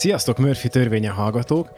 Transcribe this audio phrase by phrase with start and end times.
[0.00, 1.70] Sziasztok, Murphy törvénye hallgatók!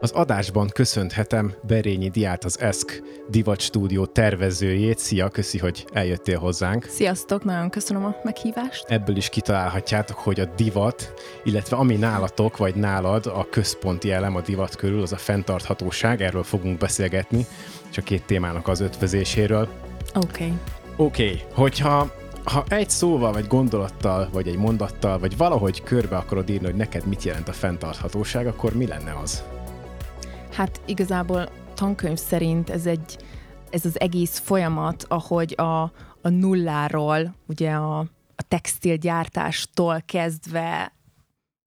[0.00, 4.98] Az adásban köszönhetem Berényi Diát, az ESK Divat Stúdió tervezőjét.
[4.98, 6.84] Szia, köszi, hogy eljöttél hozzánk.
[6.84, 8.84] Sziasztok, nagyon köszönöm a meghívást.
[8.88, 11.12] Ebből is kitalálhatjátok, hogy a divat,
[11.44, 16.42] illetve ami nálatok, vagy nálad a központi elem a divat körül, az a fenntarthatóság, erről
[16.42, 17.46] fogunk beszélgetni,
[17.90, 19.68] csak két témának az ötvözéséről.
[20.14, 20.44] Oké.
[20.44, 20.52] Okay.
[20.96, 21.42] Oké, okay.
[21.52, 22.12] hogyha
[22.50, 27.06] ha egy szóval, vagy gondolattal, vagy egy mondattal, vagy valahogy körbe akarod írni, hogy neked
[27.06, 29.44] mit jelent a fenntarthatóság, akkor mi lenne az?
[30.52, 33.18] Hát igazából tankönyv szerint ez egy
[33.70, 35.82] ez az egész folyamat, ahogy a,
[36.22, 37.98] a nulláról, ugye a,
[38.36, 40.92] a textilgyártástól kezdve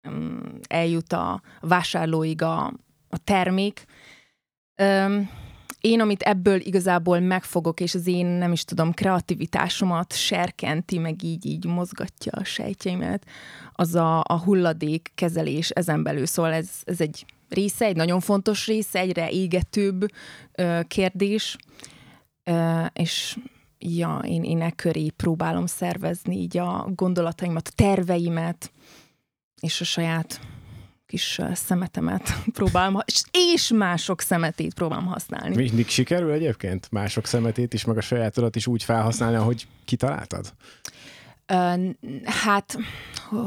[0.09, 2.67] um, eljut a vásárlóig a,
[3.09, 3.85] a termék.
[4.83, 5.31] Um,
[5.81, 11.47] én, amit ebből igazából megfogok, és az én, nem is tudom, kreativitásomat serkenti, meg így,
[11.47, 13.27] így mozgatja a sejtjeimet,
[13.73, 16.27] az a, a hulladék kezelés ezen belül.
[16.27, 20.07] Szóval ez, ez egy része, egy nagyon fontos része, egyre égetőbb
[20.55, 21.57] ö, kérdés,
[22.45, 23.39] ö, és
[23.79, 28.73] ja, én, én e köré próbálom szervezni így a gondolataimat, terveimet,
[29.61, 30.41] és a saját
[31.11, 32.99] kis szemetemet próbálom,
[33.33, 35.57] és mások szemetét próbálom használni.
[35.57, 40.53] Mindig sikerül egyébként mások szemetét is, meg a sajátodat is úgy felhasználni, ahogy kitaláltad?
[42.25, 42.79] Hát,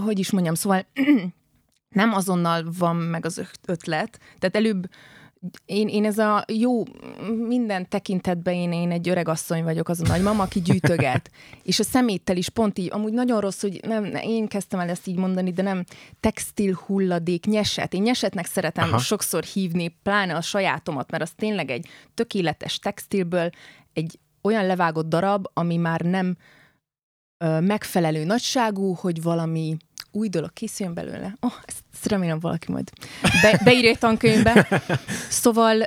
[0.04, 0.86] hogy is mondjam, szóval
[1.90, 4.90] nem azonnal van meg az ötlet, tehát előbb
[5.66, 6.84] én, én ez a jó,
[7.48, 11.32] minden tekintetben én, én egy öreg asszony vagyok, az a nagymama, aki gyűjtöget.
[11.64, 15.08] És a szeméttel is pont így, amúgy nagyon rossz, hogy nem, én kezdtem el ezt
[15.08, 15.84] így mondani, de nem
[16.20, 17.94] textil hulladék, nyeset.
[17.94, 18.98] Én nyesetnek szeretem Aha.
[18.98, 23.50] sokszor hívni, pláne a sajátomat, mert az tényleg egy tökéletes textilből
[23.94, 26.38] egy olyan levágott darab, ami már nem
[27.38, 29.78] ö, megfelelő nagyságú, hogy valami
[30.14, 31.38] új dolog készüljön belőle.
[31.40, 32.90] Oh, ezt, remélem valaki majd
[33.42, 34.68] be, beírja egy tankönyvbe.
[35.30, 35.82] Szóval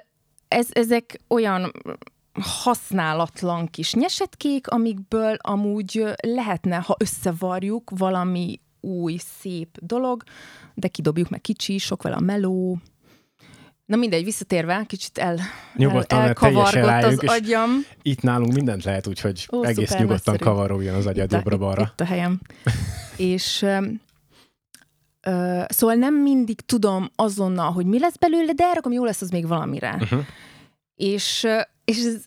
[0.49, 1.73] ez, ezek olyan
[2.41, 10.23] használatlan kis nyesetkék, amikből amúgy lehetne, ha összevarjuk, valami új, szép dolog,
[10.75, 12.79] de kidobjuk meg kicsi, sok vele a meló.
[13.85, 15.39] Na mindegy, visszatérve, kicsit el,
[15.75, 17.71] nyugodtan, el, elkavargott az agyam.
[18.03, 21.83] Itt nálunk mindent lehet, úgyhogy Ó, egész szuper, nyugodtan kavarogjon az agyad jobbra-balra.
[21.83, 22.41] Itt, itt a helyem.
[23.17, 23.67] és
[25.29, 29.31] Uh, szóval nem mindig tudom azonnal, hogy mi lesz belőle, de elrakom, jó lesz az
[29.31, 29.99] még valamire.
[30.01, 30.25] Uh-huh.
[30.95, 31.47] És,
[31.85, 32.25] és ez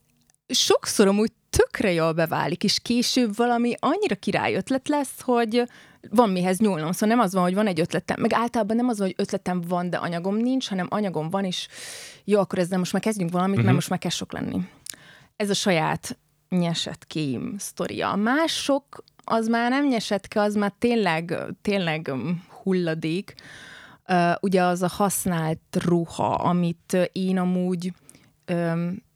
[0.48, 5.64] sokszor amúgy tökre jól beválik, és később valami annyira király ötlet lesz, hogy
[6.10, 6.92] van mihez nyúlnom.
[6.92, 9.62] Szóval nem az van, hogy van egy ötletem, meg általában nem az van, hogy ötletem
[9.62, 11.68] van, de anyagom nincs, hanem anyagom van, és
[12.24, 13.66] jó, akkor ezzel most már kezdjünk valamit, uh-huh.
[13.66, 14.60] mert most már kell sok lenni.
[15.36, 16.18] Ez a saját
[16.50, 18.16] nyesett kém sztoria.
[18.16, 22.12] Mások, az már nem nyesetke, az már tényleg, tényleg
[22.70, 23.34] hulladék,
[24.40, 27.94] ugye az a használt ruha, amit én amúgy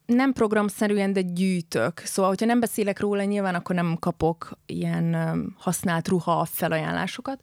[0.05, 1.99] nem programszerűen, de gyűjtök.
[1.99, 5.15] Szóval, hogyha nem beszélek róla, nyilván akkor nem kapok ilyen
[5.57, 7.41] használt ruha felajánlásokat,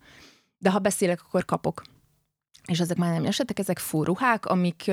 [0.59, 1.82] de ha beszélek, akkor kapok.
[2.66, 4.91] És ezek már nem esetek, ezek fúruhák, amik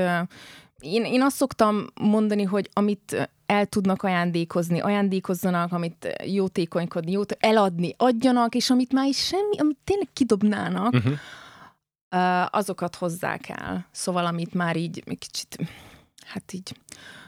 [0.79, 7.93] én, én azt szoktam mondani, hogy amit el tudnak ajándékozni, ajándékozzanak, amit jótékonykodni, jót eladni,
[7.97, 11.17] adjanak, és amit már is semmi, amit tényleg kidobnának, uh-huh.
[12.57, 13.87] azokat hozzák el.
[13.91, 15.57] Szóval, amit már így kicsit,
[16.25, 16.75] hát így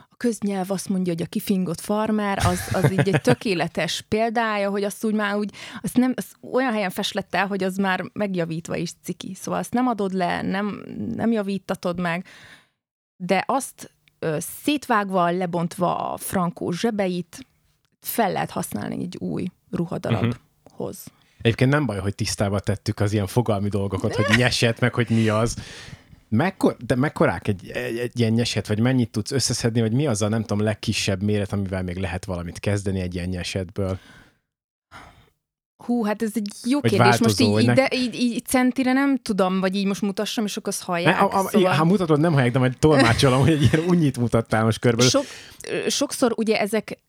[0.10, 4.84] a köznyelv azt mondja, hogy a kifingott farmer, az, az így egy tökéletes példája, hogy
[4.84, 5.52] azt úgy már úgy,
[5.82, 9.34] azt nem, azt olyan helyen feslett el, hogy az már megjavítva is ciki.
[9.34, 10.84] Szóval azt nem adod le, nem,
[11.16, 12.26] nem javítatod meg,
[13.22, 17.46] de azt ö, szétvágva, lebontva a frankó zsebeit
[18.02, 20.38] fel lehet használni egy új ruhadarabhoz.
[20.78, 21.18] Uh-huh.
[21.42, 25.30] Egyébként nem baj, hogy tisztába tettük az ilyen fogalmi dolgokat, hogy nyeset, meg hogy mi
[25.30, 25.56] az.
[26.30, 30.22] Mekkor, de mekkorák egy, egy, egy ilyen nyeset, vagy mennyit tudsz összeszedni, vagy mi az
[30.22, 34.00] a nem tudom legkisebb méret, amivel még lehet valamit kezdeni egy ilyen nyesetből?
[35.86, 37.08] Hú, hát ez egy jó vagy kérdés.
[37.08, 40.74] Változó, most így, de így, így centire nem tudom, vagy így most mutassam, és akkor
[40.74, 41.16] azt hallják.
[41.16, 41.74] Ne, a, a, szóval...
[41.74, 45.12] Ha mutatod, nem hallják, de majd tolmácsolom, hogy egy ilyen unnyit mutattál most körülbelül.
[45.12, 45.26] Sok,
[45.88, 47.00] sokszor ugye ezek...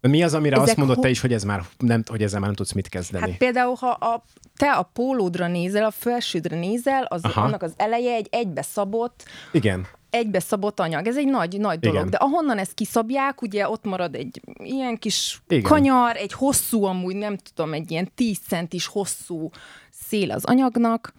[0.00, 1.02] Mi az, amire ezek azt mondod ho...
[1.02, 3.30] te is, hogy, ez már nem, hogy ezzel már nem tudsz mit kezdeni?
[3.30, 4.24] Hát például, ha a,
[4.56, 9.24] te a pólódra nézel, a felsődre nézel, az, annak az eleje egy egybeszabott...
[9.52, 11.06] Igen egybe szabott anyag.
[11.06, 11.96] Ez egy nagy, nagy dolog.
[11.98, 12.10] Igen.
[12.10, 15.62] De ahonnan ezt kiszabják, ugye ott marad egy ilyen kis Igen.
[15.62, 19.50] kanyar, egy hosszú, amúgy nem tudom, egy ilyen 10 centis hosszú
[19.90, 21.14] szél az anyagnak,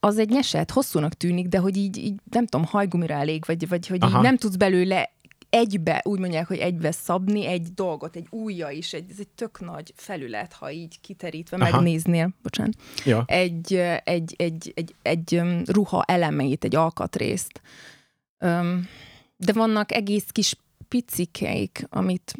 [0.00, 3.86] az egy nyeset, hosszúnak tűnik, de hogy így, így nem tudom, hajgumira elég, vagy, vagy
[3.86, 5.10] hogy így nem tudsz belőle
[5.50, 9.60] egybe, úgy mondják, hogy egybe szabni egy dolgot, egy újja is, egy, ez egy tök
[9.60, 11.70] nagy felület, ha így kiterítve Aha.
[11.70, 12.74] megnéznél, bocsánat,
[13.04, 13.24] ja.
[13.26, 13.74] egy,
[14.04, 17.60] egy, egy, egy, egy ruha elemeit, egy alkatrészt.
[19.36, 20.54] De vannak egész kis
[20.88, 22.34] picikeik, amit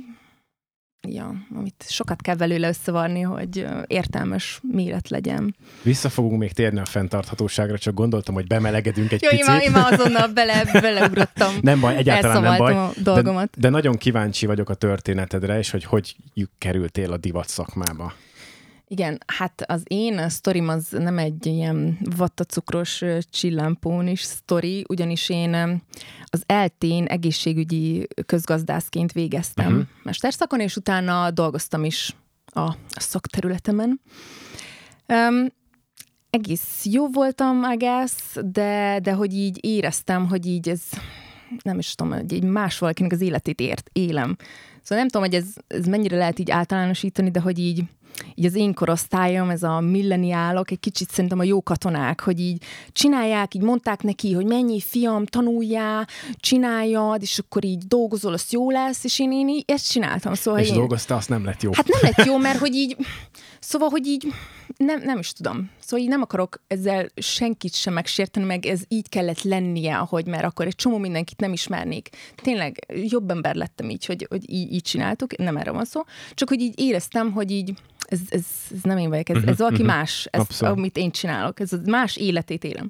[1.09, 5.57] ja, amit sokat kell belőle összevarni, hogy értelmes méret legyen.
[5.83, 9.47] Vissza fogunk még térni a fenntarthatóságra, csak gondoltam, hogy bemelegedünk egy Jó, picit.
[9.47, 11.55] Jó, én már azonnal bele, beleugrottam.
[11.61, 12.75] nem baj, egyáltalán nem baj.
[12.75, 13.51] A dolgomat.
[13.55, 16.17] De, de nagyon kíváncsi vagyok a történetedre, és hogy hogy
[16.59, 18.13] kerültél a divat szakmába.
[18.89, 25.83] Igen, hát az én sztorim az nem egy ilyen vattacukros csillámpónis sztori, ugyanis én
[26.25, 29.87] az eltén egészségügyi közgazdászként végeztem uh-huh.
[30.03, 34.01] mesterszakon, és utána dolgoztam is a szakterületemen.
[35.09, 35.47] Um,
[36.31, 38.13] egész jó voltam, I guess,
[38.45, 40.83] de, de hogy így éreztem, hogy így ez
[41.63, 44.37] nem is tudom, hogy egy más valakinek az életét ért, élem.
[44.83, 47.85] Szóval nem tudom, hogy ez, ez mennyire lehet így általánosítani, de hogy így
[48.35, 52.63] így az én korosztályom, ez a milleniálok, egy kicsit szerintem a jó katonák, hogy így
[52.93, 58.71] csinálják, így mondták neki, hogy mennyi fiam, tanuljál, csináljad, és akkor így dolgozol, az jó
[58.71, 60.35] lesz, és én, én így ezt csináltam.
[60.35, 60.75] Szóval és én...
[60.75, 61.71] dolgozta, azt nem lett jó.
[61.75, 62.97] Hát nem lett jó, mert hogy így,
[63.61, 64.33] szóval, hogy így
[64.77, 65.71] nem, nem is tudom.
[65.79, 70.45] Szóval így nem akarok ezzel senkit sem megsérteni, meg ez így kellett lennie, ahogy, mert
[70.45, 72.09] akkor egy csomó mindenkit nem ismernék.
[72.35, 76.01] Tényleg jobb ember lettem így, hogy, hogy így, így csináltuk, nem erre van szó.
[76.35, 77.75] Csak hogy így éreztem, hogy így
[78.07, 78.45] ez, ez,
[78.75, 79.97] ez nem én vagyok, ez, ez valaki uh-huh.
[79.97, 80.77] más, ez, Abszolút.
[80.77, 82.89] amit én csinálok, ez más életét élem.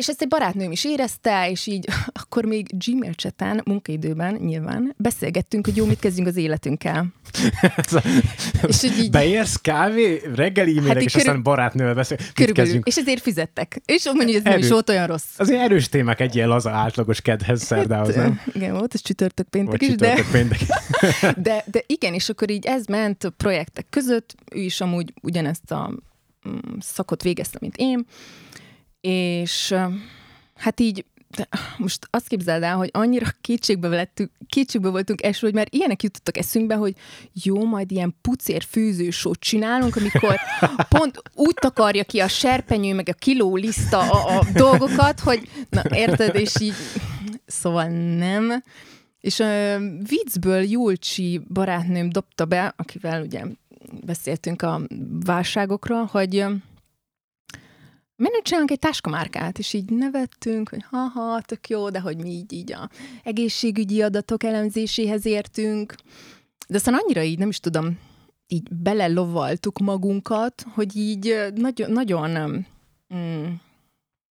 [0.00, 1.88] És ezt egy barátnőm is érezte, és így
[2.22, 7.06] akkor még Gmail cseten, munkaidőben nyilván beszélgettünk, hogy jó, mit kezdjünk az életünkkel.
[8.66, 12.16] és hogy így, Beérsz kávé, reggeli e-mailek, hát és körül, aztán barátnővel beszél.
[12.34, 12.80] Körülbelül.
[12.84, 13.80] És ezért fizettek.
[13.84, 14.50] És mondja, hogy ez Erő.
[14.50, 15.38] nem is volt olyan rossz.
[15.38, 18.40] Azért erős témák egy ilyen laza átlagos kedhez szerdához, hát, nem?
[18.52, 20.30] Igen, volt, ez csütörtök péntek is, csütörtök de...
[20.32, 20.60] péntek.
[21.46, 25.92] de, de igen, és akkor így ez ment projektek között, ő is amúgy ugyanezt a
[26.48, 28.06] mm, szakot végezte, mint én,
[29.00, 29.74] és
[30.54, 31.04] hát így
[31.76, 36.36] most azt képzeld el, hogy annyira kétségbe, lettünk, kétségbe voltunk eső, hogy már ilyenek jutottak
[36.36, 36.94] eszünkbe, hogy
[37.32, 40.34] jó, majd ilyen pucér főzősót csinálunk, amikor
[40.98, 45.82] pont úgy takarja ki a serpenyő, meg a kiló liszta a, a dolgokat, hogy na
[45.94, 46.74] érted, és így
[47.46, 47.88] szóval
[48.18, 48.62] nem.
[49.20, 53.44] És a viccből Julcsi barátnőm dobta be, akivel ugye
[54.04, 54.80] beszéltünk a
[55.24, 56.44] válságokról, hogy
[58.20, 62.52] Menő csinálunk egy táskamárkát, és így nevettünk, hogy ha-ha, tök jó, de hogy mi így,
[62.52, 62.90] így a
[63.24, 65.94] egészségügyi adatok elemzéséhez értünk.
[66.68, 67.98] De aztán annyira így, nem is tudom,
[68.46, 72.66] így belelovaltuk magunkat, hogy így nagyon, nagyon
[73.14, 73.44] mm,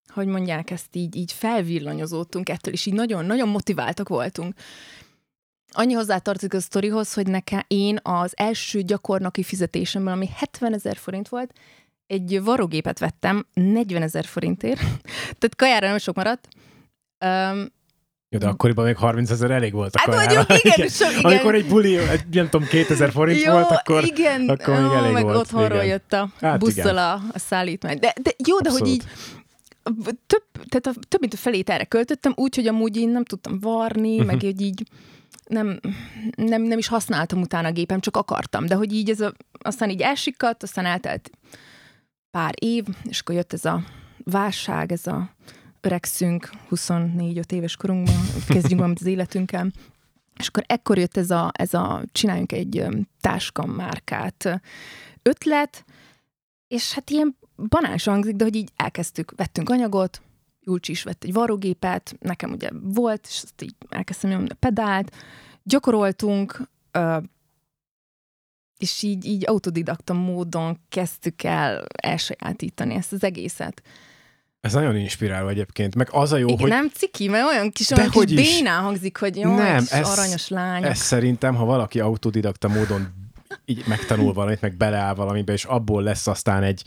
[0.08, 4.54] hogy mondják ezt így, így felvillanyozódtunk ettől, és így nagyon, nagyon motiváltak voltunk.
[5.72, 11.28] Annyi hozzátartozik a sztorihoz, hogy nekem én az első gyakornoki fizetésemmel, ami 70 ezer forint
[11.28, 11.54] volt,
[12.10, 14.80] egy varrógépet vettem 40 ezer forintért,
[15.40, 16.48] tehát kajára nem sok maradt.
[17.26, 17.72] Um,
[18.30, 20.34] jó, de akkoriban még 30 ezer elég volt a hát kajára.
[20.34, 20.90] Mondjuk, igen, igen.
[20.90, 21.24] Sok, igen.
[21.24, 24.50] Amikor egy buli, egy, nem tudom, 2000 forint jó, volt, akkor, igen.
[24.50, 25.38] akkor még elég meg volt.
[25.38, 28.00] Otthonról jött a hát busszal a, a szállítmány.
[28.00, 29.04] De, de jó, de hogy így
[30.28, 33.60] több, tehát a, több mint a felét erre költöttem, úgy, hogy amúgy én nem tudtam
[33.60, 34.26] varni, uh-huh.
[34.26, 34.84] meg hogy így
[35.48, 35.80] nem,
[36.36, 38.66] nem, nem is használtam utána a gépem, csak akartam.
[38.66, 41.30] De hogy így ez a, aztán így elsikadt, aztán eltelt
[42.32, 43.84] pár év, és akkor jött ez a
[44.24, 45.30] válság, ez a
[45.82, 48.16] öregszünk 24-5 éves korunkban,
[48.48, 49.72] kezdjünk valamit az életünkkel,
[50.40, 52.86] és akkor ekkor jött ez a, ez a csináljunk egy
[53.66, 54.62] márkát
[55.22, 55.86] ötlet,
[56.68, 57.38] és hát ilyen
[57.70, 60.22] banális hangzik, de hogy így elkezdtük, vettünk anyagot,
[60.62, 65.16] Julcsi is vett egy varrógépet, nekem ugye volt, és azt így elkezdtem nyomni a pedált,
[65.64, 66.70] gyakoroltunk,
[68.80, 73.82] és így, így autodidakta módon kezdtük el elsajátítani ezt az egészet.
[74.62, 76.70] Ez nagyon inspiráló egyébként, meg az a jó, Igen, hogy...
[76.70, 80.84] Nem ciki, mert olyan kis, olyan kis bénán hangzik, hogy jó, nem, ez, aranyos lány.
[80.84, 83.08] Ez szerintem, ha valaki autodidakta módon
[83.66, 86.84] így megtanul valamit, meg beleáll valamibe, és abból lesz aztán egy,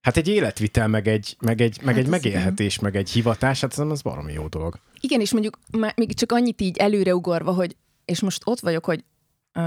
[0.00, 2.90] hát egy életvitel, meg egy, meg egy, meg hát egy megélhetés, igen.
[2.90, 4.78] meg egy hivatás, hát ez az baromi jó dolog.
[5.00, 5.58] Igen, és mondjuk
[5.94, 9.04] még csak annyit így előreugorva, hogy és most ott vagyok, hogy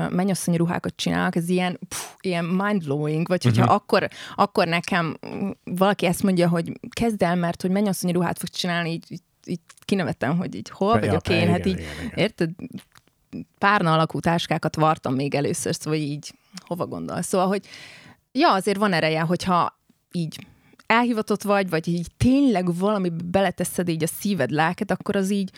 [0.09, 3.75] mennyasszonyi ruhákat csinálnak, ez ilyen, pff, ilyen mind-blowing, vagy hogyha uh-huh.
[3.75, 5.17] akkor, akkor nekem
[5.63, 9.59] valaki ezt mondja, hogy kezd el, mert hogy mennyasszonyi ruhát fog csinálni, így, így, így
[9.85, 12.11] kinevettem, hogy így hol ja, vagyok én, hát így, igen, igen.
[12.15, 12.49] érted?
[13.57, 16.33] Párna alakú táskákat vartam még először, szóval így
[16.65, 17.21] hova gondol.
[17.21, 17.65] Szóval, hogy
[18.31, 19.79] ja, azért van ereje, hogyha
[20.11, 20.47] így
[20.85, 25.51] elhivatott vagy, vagy így tényleg valami beleteszed így a szíved, lelket, akkor az így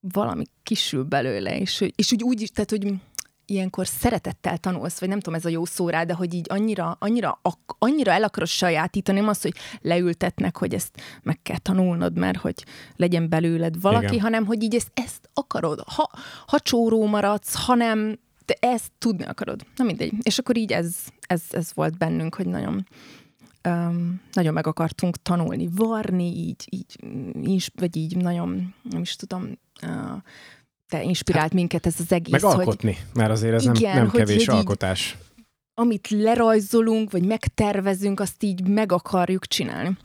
[0.00, 2.94] valami kisül belőle, és, és úgy, úgy, tehát, hogy
[3.46, 6.96] ilyenkor szeretettel tanulsz, vagy nem tudom, ez a jó szó rá, de hogy így annyira,
[7.00, 7.40] annyira,
[7.78, 12.64] annyira el akarod sajátítani, nem az, hogy leültetnek, hogy ezt meg kell tanulnod, mert hogy
[12.96, 14.20] legyen belőled valaki, Igen.
[14.20, 15.80] hanem hogy így ezt, ezt akarod.
[15.86, 16.10] Ha,
[16.46, 19.66] ha csóró maradsz, hanem te ezt tudni akarod.
[19.76, 20.12] Na mindegy.
[20.22, 22.86] És akkor így ez, ez, ez volt bennünk, hogy nagyon,
[23.68, 26.98] um, nagyon meg akartunk tanulni, varni, így, így,
[27.46, 30.22] így vagy így nagyon, nem is tudom, uh,
[30.88, 32.32] te inspirált hát, minket ez az egész.
[32.32, 35.10] Meg alkotni, hogy, mert azért ez igen, nem, nem kevés hogy alkotás.
[35.10, 39.96] Így, amit lerajzolunk, vagy megtervezünk, azt így meg akarjuk csinálni.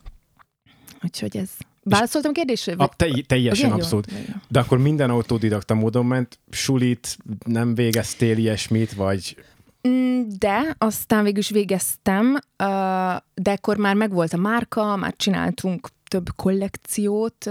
[1.03, 1.49] Úgyhogy ez...
[1.83, 2.73] Válaszoltam kérdésre?
[2.77, 4.11] A, te, teljesen abszolút.
[4.11, 4.33] Jó.
[4.47, 9.35] De akkor minden autodidakta módon ment, sulit, nem végeztél ilyesmit, vagy...
[9.87, 12.39] Mm, de, aztán végül is végeztem,
[13.33, 17.49] de akkor már megvolt a márka, már csináltunk több kollekciót,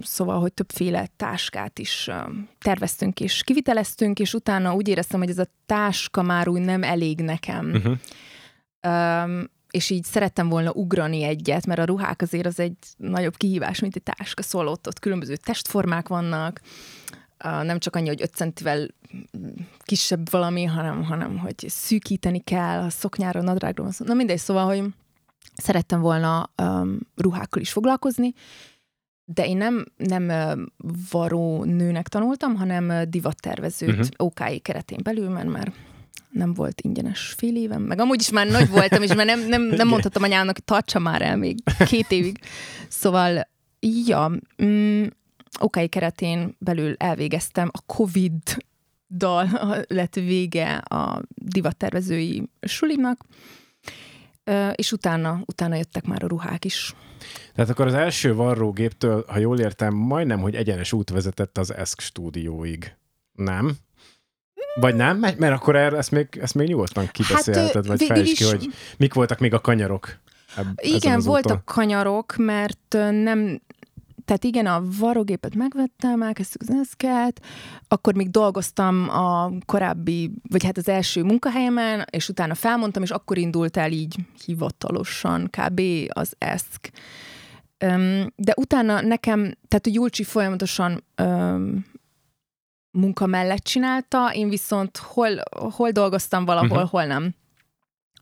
[0.00, 2.10] szóval, hogy többféle táskát is
[2.58, 7.20] terveztünk és kiviteleztünk, és utána úgy éreztem, hogy ez a táska már úgy nem elég
[7.20, 7.70] nekem.
[7.70, 7.96] Uh-huh.
[9.24, 13.80] Um, és így szerettem volna ugrani egyet, mert a ruhák azért az egy nagyobb kihívás,
[13.80, 16.60] mint egy táska, szóval ott, ott különböző testformák vannak,
[17.38, 18.88] nem csak annyi, hogy 5 centivel
[19.82, 23.92] kisebb valami, hanem, hanem hogy szűkíteni kell a szoknyára, a nadrágról.
[23.98, 24.84] Na mindegy, szóval, hogy
[25.62, 28.32] szerettem volna um, ruhákkal is foglalkozni,
[29.24, 30.32] de én nem, nem
[31.10, 34.06] varó nőnek tanultam, hanem divattervezőt uh-huh.
[34.16, 35.72] OK keretén belül, mert már
[36.30, 39.62] nem volt ingyenes fél évem, meg amúgy is már nagy voltam, és már nem, nem,
[39.62, 42.38] nem mondhatom anyának, hogy tartsa már el még két évig.
[42.88, 43.48] Szóval,
[44.06, 44.32] ja,
[44.64, 45.04] mm,
[45.60, 48.64] OK keretén belül elvégeztem a Covid
[49.08, 49.48] dal
[49.88, 53.24] lett vége a divattervezői sulimnak,
[54.74, 56.94] és utána, utána jöttek már a ruhák is.
[57.54, 62.00] Tehát akkor az első varrógéptől, ha jól értem, majdnem, hogy egyenes út vezetett az ESK
[62.00, 62.96] stúdióig.
[63.32, 63.76] Nem?
[64.80, 65.18] Vagy nem?
[65.18, 69.14] Mert akkor erre ezt még, ezt még nyugodtan kibeszélheted, hát, vagy fejtsd ki, hogy mik
[69.14, 70.18] voltak még a kanyarok.
[70.56, 71.62] Ebb, Igen, voltak úton.
[71.64, 73.60] kanyarok, mert nem,
[74.26, 77.44] tehát igen, a varrógépet megvettem, elkezdtük az eszket,
[77.88, 83.38] akkor még dolgoztam a korábbi, vagy hát az első munkahelyemen, és utána felmondtam, és akkor
[83.38, 85.80] indult el így hivatalosan kb.
[86.08, 86.90] az eszk.
[88.36, 91.04] De utána nekem, tehát a Julcsi folyamatosan
[92.90, 96.90] munka mellett csinálta, én viszont hol, hol dolgoztam valahol, uh-huh.
[96.90, 97.34] hol nem.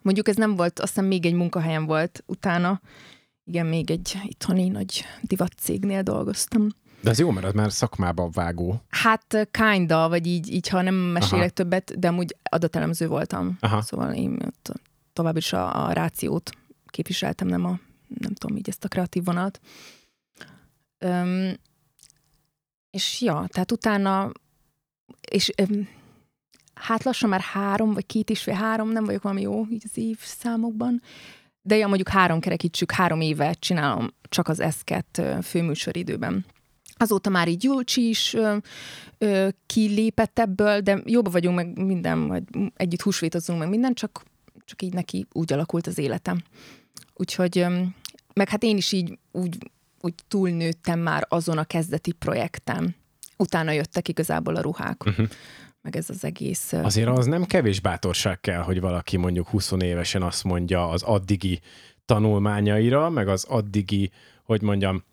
[0.02, 2.80] Mondjuk ez nem volt, aztán még egy munkahelyem volt utána,
[3.44, 6.68] igen, még egy itthoni nagy divatcégnél dolgoztam.
[7.00, 8.80] De ez jó, mert az már szakmában vágó.
[8.88, 11.50] Hát kinda, vagy így, így ha nem mesélek Aha.
[11.50, 13.56] többet, de amúgy adatelemző voltam.
[13.60, 13.80] Aha.
[13.80, 14.38] Szóval én
[15.12, 16.50] tovább is a, a rációt
[16.86, 19.60] képviseltem, nem a, nem tudom, így ezt a kreatív vonalat.
[20.98, 21.56] Öm,
[22.90, 24.30] és ja, tehát utána,
[25.30, 25.88] és öm,
[26.74, 29.98] hát lassan már három, vagy két és fél három, nem vagyok valami jó így az
[29.98, 31.02] év számokban,
[31.66, 36.44] de ja, mondjuk három kerekítsük, három éve csinálom csak az eszket főműsoridőben.
[36.96, 38.56] Azóta már így Julcsi is ö,
[39.18, 42.42] ö, kilépett ebből, de jobban vagyunk meg minden, vagy
[42.76, 44.22] együtt húsvétozunk meg minden, csak,
[44.64, 46.42] csak így neki úgy alakult az életem.
[47.14, 47.82] Úgyhogy, ö,
[48.34, 49.56] meg hát én is így úgy,
[50.00, 52.94] úgy túlnőttem már azon a kezdeti projektem.
[53.36, 55.04] Utána jöttek igazából a ruhák.
[55.04, 55.28] Uh-huh
[55.84, 56.72] meg ez az egész...
[56.72, 61.60] Azért az nem kevés bátorság kell, hogy valaki mondjuk 20 évesen azt mondja az addigi
[62.04, 64.10] tanulmányaira, meg az addigi,
[64.44, 65.04] hogy mondjam,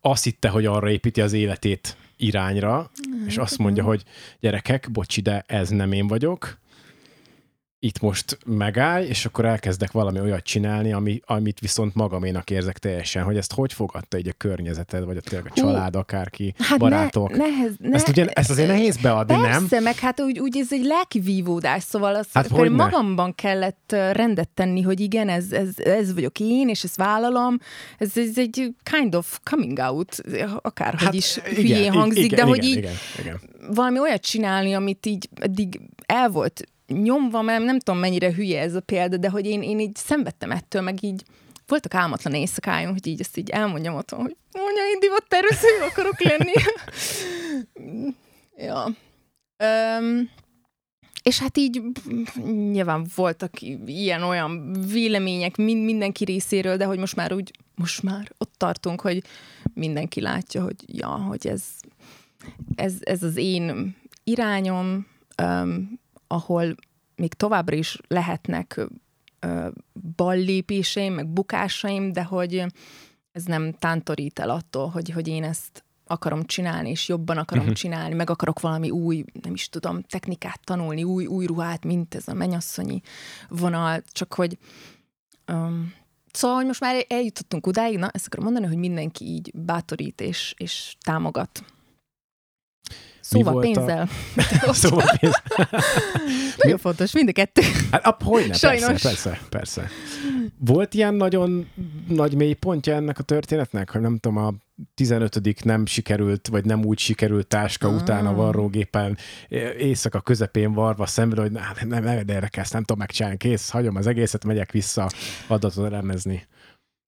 [0.00, 2.90] azt hitte, hogy arra építi az életét irányra,
[3.26, 4.02] és azt mondja, hogy
[4.40, 6.58] gyerekek, bocsi, de ez nem én vagyok,
[7.84, 13.22] itt most megállj, és akkor elkezdek valami olyat csinálni, ami, amit viszont magaménak érzek teljesen,
[13.22, 17.30] hogy ezt hogy fogadta így a környezeted, vagy a, tényleg a család, akárki, hát barátok.
[17.30, 19.68] Ne, nehez, ne, ezt, ugye, ezt azért nehéz beadni, persze, nem?
[19.68, 23.92] Persze, meg hát úgy, úgy ez egy lelki vívódás, szóval az, hát akkor magamban kellett
[24.12, 27.58] rendet tenni, hogy igen, ez, ez, ez vagyok én, és ezt vállalom.
[27.98, 30.20] Ez, ez egy kind of coming out,
[30.62, 33.40] akárhogy hát, is hülyén hangzik, igen, de igen, hogy így igen, igen.
[33.74, 38.74] valami olyat csinálni, amit így eddig el volt nyomva, mert nem tudom mennyire hülye ez
[38.74, 41.22] a példa, de hogy én, én így szenvedtem ettől, meg így
[41.66, 46.20] voltak álmatlan éjszakáim, hogy így ezt így elmondjam otthon, hogy mondja, én divat tervező akarok
[46.20, 46.52] lenni.
[48.68, 48.84] ja.
[49.98, 50.30] Um,
[51.22, 51.82] és hát így
[52.44, 53.50] nyilván voltak
[53.86, 59.22] ilyen-olyan vélemények mind, mindenki részéről, de hogy most már úgy, most már ott tartunk, hogy
[59.74, 61.62] mindenki látja, hogy ja, hogy ez,
[62.74, 65.06] ez, ez az én irányom,
[65.42, 66.74] um, ahol
[67.16, 68.80] még továbbra is lehetnek
[70.16, 72.66] ballépéseim, meg bukásaim, de hogy
[73.32, 77.78] ez nem tántorít el attól, hogy, hogy én ezt akarom csinálni, és jobban akarom uh-huh.
[77.78, 82.28] csinálni, meg akarok valami új, nem is tudom, technikát tanulni, új, új ruhát, mint ez
[82.28, 83.00] a menyasszonyi
[83.48, 84.58] vonal, csak hogy
[85.52, 85.92] um,
[86.36, 90.54] Szóval, hogy most már eljutottunk odáig, na, ezt akarom mondani, hogy mindenki így bátorít és,
[90.56, 91.64] és támogat.
[93.24, 94.08] Szóval pénzzel.
[94.66, 94.72] A...
[94.82, 95.68] szóval pénzzel.
[96.62, 97.62] nagyon fontos, mind a kettő.
[97.90, 98.86] Hát, ap, hogyne, Sajnos.
[98.86, 99.88] persze, persze, persze.
[100.58, 101.68] Volt ilyen nagyon
[102.08, 104.54] nagy mély pontja ennek a történetnek, hogy nem tudom, a
[104.94, 105.64] 15.
[105.64, 107.94] nem sikerült, vagy nem úgy sikerült táska ah.
[107.94, 109.18] után a varrógépen
[109.78, 113.96] éjszaka közepén varva szemben, hogy nem, nem, nem érdekel, ezt nem tudom megcsinálni, kész, hagyom
[113.96, 115.10] az egészet, megyek vissza
[115.46, 116.46] adatot elemezni.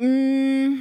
[0.05, 0.73] Mm,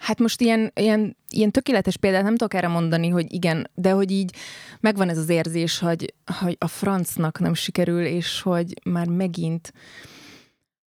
[0.00, 4.10] hát most ilyen, ilyen, ilyen tökéletes példát nem tudok erre mondani, hogy igen, de hogy
[4.10, 4.34] így
[4.80, 9.72] megvan ez az érzés, hogy, hogy a francnak nem sikerül, és hogy már megint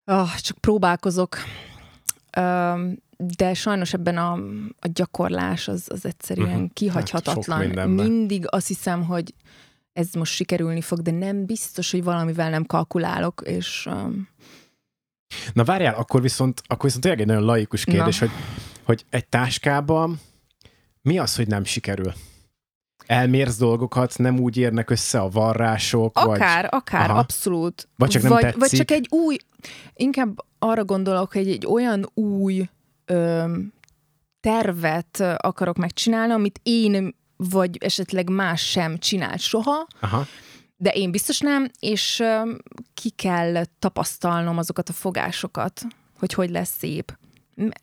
[0.06, 1.38] oh, csak próbálkozok.
[3.18, 4.34] De sajnos ebben a,
[4.80, 6.74] a gyakorlás az, az egyszerűen uh-huh.
[6.74, 7.78] kihagyhatatlan.
[7.78, 9.34] Hát Mindig azt hiszem, hogy
[9.94, 13.86] ez most sikerülni fog, de nem biztos, hogy valamivel nem kalkulálok, és...
[13.92, 14.28] Um...
[15.54, 18.30] Na várjál, akkor viszont, akkor viszont tényleg egy nagyon laikus kérdés, hogy,
[18.86, 20.20] hogy egy táskában
[21.02, 22.14] mi az, hogy nem sikerül?
[23.06, 26.18] Elmérsz dolgokat, nem úgy érnek össze a varrások?
[26.18, 26.70] Akár, vagy...
[26.72, 27.20] akár, Aha.
[27.20, 27.88] abszolút.
[27.96, 28.60] Vagy csak nem vagy, tetszik?
[28.60, 29.38] Vagy csak egy új,
[29.94, 32.70] inkább arra gondolok, hogy egy olyan új
[33.06, 33.54] ö,
[34.40, 40.26] tervet akarok megcsinálni, amit én vagy esetleg más sem csinált soha, Aha.
[40.78, 42.52] de én biztos nem, és ö,
[42.94, 45.82] ki kell tapasztalnom azokat a fogásokat,
[46.20, 47.18] hogy hogy lesz szép.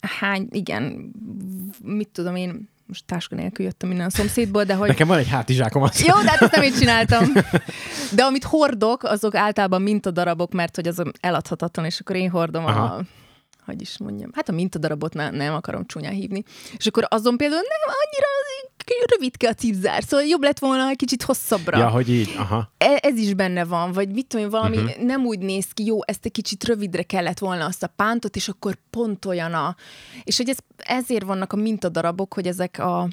[0.01, 1.13] Hány, igen,
[1.85, 4.89] mit tudom én, most táska nélkül jöttem innen a szomszédból, de hogy...
[4.89, 5.83] Nekem van egy hátizsákom.
[5.83, 6.05] Az.
[6.07, 7.33] Jó, de hát ezt nem én csináltam.
[8.17, 12.83] De amit hordok, azok általában mintadarabok, mert hogy az eladhatatlan, és akkor én hordom Aha.
[12.83, 13.03] a
[13.65, 16.43] hogy is mondjam, hát a mintadarabot nem, nem akarom csúnyán hívni.
[16.77, 18.29] És akkor azon például nem annyira
[19.11, 21.79] rövidke a cipzár, szóval jobb lett volna egy kicsit hosszabbra.
[21.79, 22.73] Ja, hogy így, aha.
[22.79, 25.03] E- ez is benne van, vagy mit tudom, valami uh-huh.
[25.03, 28.49] nem úgy néz ki, jó, ezt egy kicsit rövidre kellett volna azt a pántot, és
[28.49, 29.77] akkor pont olyan a...
[30.25, 33.09] És hogy ez, ezért vannak a mintadarabok, hogy ezek a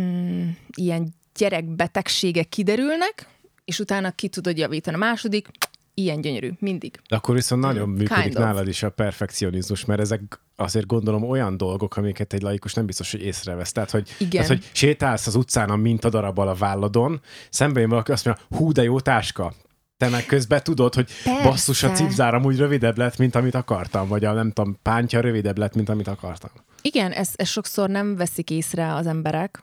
[0.00, 3.26] mm, ilyen gyerekbetegségek kiderülnek,
[3.64, 4.96] és utána ki tudod javítani.
[4.96, 5.48] A második,
[5.94, 7.00] ilyen gyönyörű, mindig.
[7.08, 8.42] De akkor viszont nagyon mm, működik kind of.
[8.42, 13.10] nálad is a perfekcionizmus, mert ezek azért gondolom olyan dolgok, amiket egy laikus nem biztos,
[13.10, 13.72] hogy észrevesz.
[13.72, 14.30] Tehát, hogy, Igen.
[14.30, 18.72] Tehát, hogy sétálsz az utcán a mintadarabbal a válladon, szembe jön valaki, azt mondja, hú,
[18.72, 19.54] de jó táska,
[20.00, 21.48] te meg közben tudod, hogy Persze.
[21.48, 25.58] basszus a cipzár amúgy rövidebb lett, mint amit akartam, vagy a nem tudom, pántja rövidebb
[25.58, 26.50] lett, mint amit akartam.
[26.82, 29.62] Igen, ezt, ezt sokszor nem veszik észre az emberek.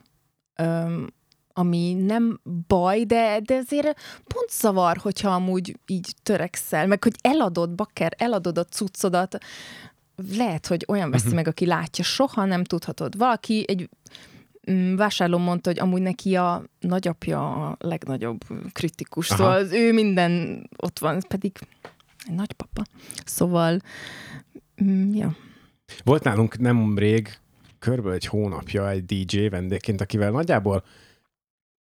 [0.56, 1.08] Öm,
[1.58, 7.70] ami nem baj, de, de azért pont zavar, hogyha amúgy így törekszel, meg hogy eladod,
[7.70, 9.38] bakker, eladod a cuccodat,
[10.38, 11.36] lehet, hogy olyan veszi uh-huh.
[11.36, 13.18] meg, aki látja, soha nem tudhatod.
[13.18, 13.90] Valaki egy
[14.72, 18.40] mm, vásárló mondta, hogy amúgy neki a nagyapja a legnagyobb
[18.72, 19.38] kritikus, Aha.
[19.38, 21.52] szóval ő minden ott van, pedig
[22.28, 22.84] egy nagypapa.
[23.26, 23.80] Szóval,
[24.84, 25.36] mm, ja.
[26.04, 27.38] Volt nálunk nem rég,
[27.80, 30.84] körülbelül egy hónapja egy DJ vendégként, akivel nagyjából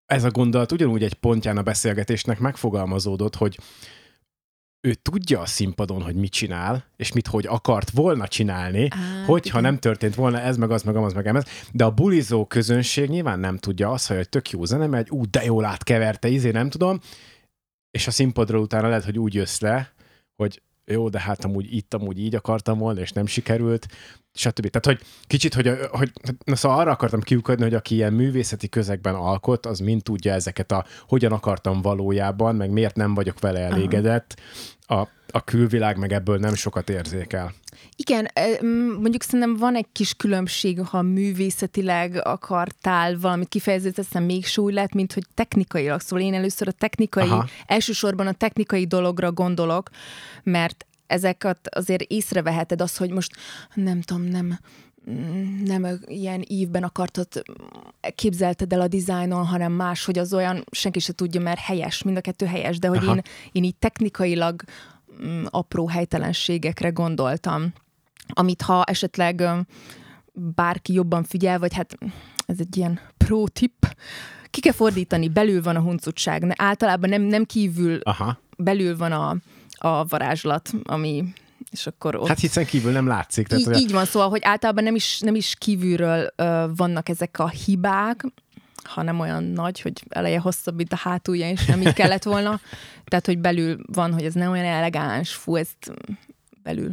[0.09, 3.59] ez a gondolat ugyanúgy egy pontján a beszélgetésnek megfogalmazódott, hogy
[4.81, 9.59] ő tudja a színpadon, hogy mit csinál, és mit hogy akart volna csinálni, Á, hogyha
[9.59, 9.71] igen.
[9.71, 11.43] nem történt volna ez, meg az, meg az, meg ez.
[11.71, 15.43] De a bulizó közönség nyilván nem tudja azt, hogy tök jó zene megy, ú, de
[15.43, 16.99] jól átkeverte, izé nem tudom,
[17.91, 19.93] és a színpadról utána lehet, hogy úgy jössz le,
[20.35, 23.87] hogy jó, de hát amúgy itt, amúgy így akartam volna, és nem sikerült,
[24.33, 24.69] stb.
[24.69, 26.11] Tehát, hogy kicsit, hogy, hogy
[26.43, 30.71] na szóval arra akartam kiukadni, hogy aki ilyen művészeti közegben alkot, az mind tudja ezeket
[30.71, 34.39] a hogyan akartam valójában, meg miért nem vagyok vele elégedett.
[34.87, 37.53] A, a külvilág meg ebből nem sokat érzékel.
[37.95, 38.27] Igen,
[38.99, 44.93] mondjuk szerintem van egy kis különbség, ha művészetileg akartál valamit kifejezni, aztán még súly lett,
[44.93, 45.99] mint hogy technikailag.
[45.99, 47.47] Szóval én először a technikai, Aha.
[47.65, 49.89] elsősorban a technikai dologra gondolok,
[50.43, 53.31] mert ezeket azért észreveheted az, hogy most
[53.73, 54.59] nem tudom, nem,
[55.65, 57.27] nem ilyen ívben akartad,
[58.15, 62.17] képzelted el a dizájnon, hanem más, hogy az olyan, senki se tudja, mert helyes, mind
[62.17, 64.63] a kettő helyes, de hogy én, én így technikailag
[65.23, 67.73] mm, apró helytelenségekre gondoltam,
[68.27, 69.43] amit ha esetleg
[70.33, 71.97] bárki jobban figyel, vagy hát
[72.45, 73.95] ez egy ilyen pro tip,
[74.49, 78.39] ki kell fordítani, belül van a huncutság, általában nem, nem kívül, Aha.
[78.57, 79.35] belül van a,
[79.79, 81.23] a varázslat, ami
[81.71, 82.27] és akkor ott...
[82.27, 83.47] Hát hiszen kívül nem látszik.
[83.47, 83.79] Tehát így, olyan...
[83.79, 88.25] így van, szóval, hogy általában nem is, nem is kívülről ö, vannak ezek a hibák,
[88.83, 92.59] hanem olyan nagy, hogy eleje hosszabb, mint a hátulja, és nem így kellett volna.
[93.05, 95.91] Tehát, hogy belül van, hogy ez nem olyan elegáns, fú, ezt
[96.63, 96.91] belül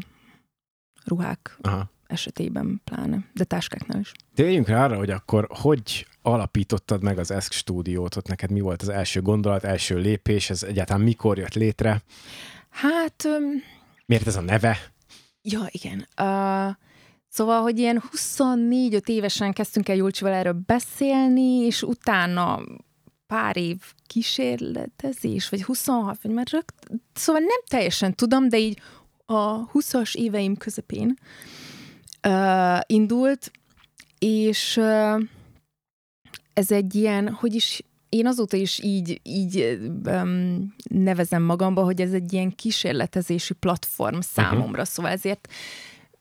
[1.04, 1.90] ruhák Aha.
[2.06, 4.12] esetében pláne, de táskáknál is.
[4.34, 8.82] Térjünk rá arra, hogy akkor hogy alapítottad meg az ESK stúdiót, ott neked mi volt
[8.82, 12.02] az első gondolat, első lépés, ez egyáltalán mikor jött létre?
[12.76, 13.24] Hát...
[13.24, 13.62] Um,
[14.06, 14.78] Miért ez a neve?
[15.42, 15.98] Ja, igen.
[15.98, 16.74] Uh,
[17.28, 18.02] szóval, hogy ilyen
[18.36, 22.60] 24-5 évesen kezdtünk el Julcsival erről beszélni, és utána
[23.26, 26.74] pár év kísérletezés, vagy 26, vagy már rögt,
[27.12, 28.80] szóval nem teljesen tudom, de így
[29.26, 31.18] a 20-as éveim közepén
[32.28, 33.50] uh, indult,
[34.18, 35.22] és uh,
[36.52, 42.12] ez egy ilyen, hogy is én azóta is így, így um, nevezem magamba, hogy ez
[42.12, 44.86] egy ilyen kísérletezési platform számomra, uh-huh.
[44.86, 45.48] szóval ezért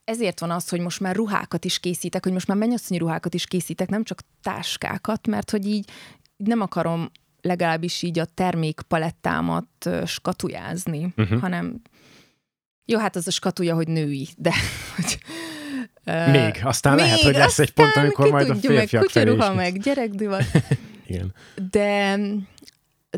[0.04, 3.46] ezért van az, hogy most már ruhákat is készítek, hogy most már mennyasszonyi ruhákat is
[3.46, 5.90] készítek, nem csak táskákat, mert hogy így
[6.38, 11.40] nem akarom legalábbis így a termékpalettámat skatujázni, uh-huh.
[11.40, 11.82] hanem
[12.86, 14.54] jó, hát az a skatuja, hogy női, de
[14.96, 15.18] hogy,
[16.32, 19.80] még, aztán még, lehet, hogy lesz egy pont, amikor majd a férfiak meg, kutyaruha meg,
[19.80, 20.44] gyerekdivat.
[21.08, 21.34] Igen.
[21.72, 22.20] De,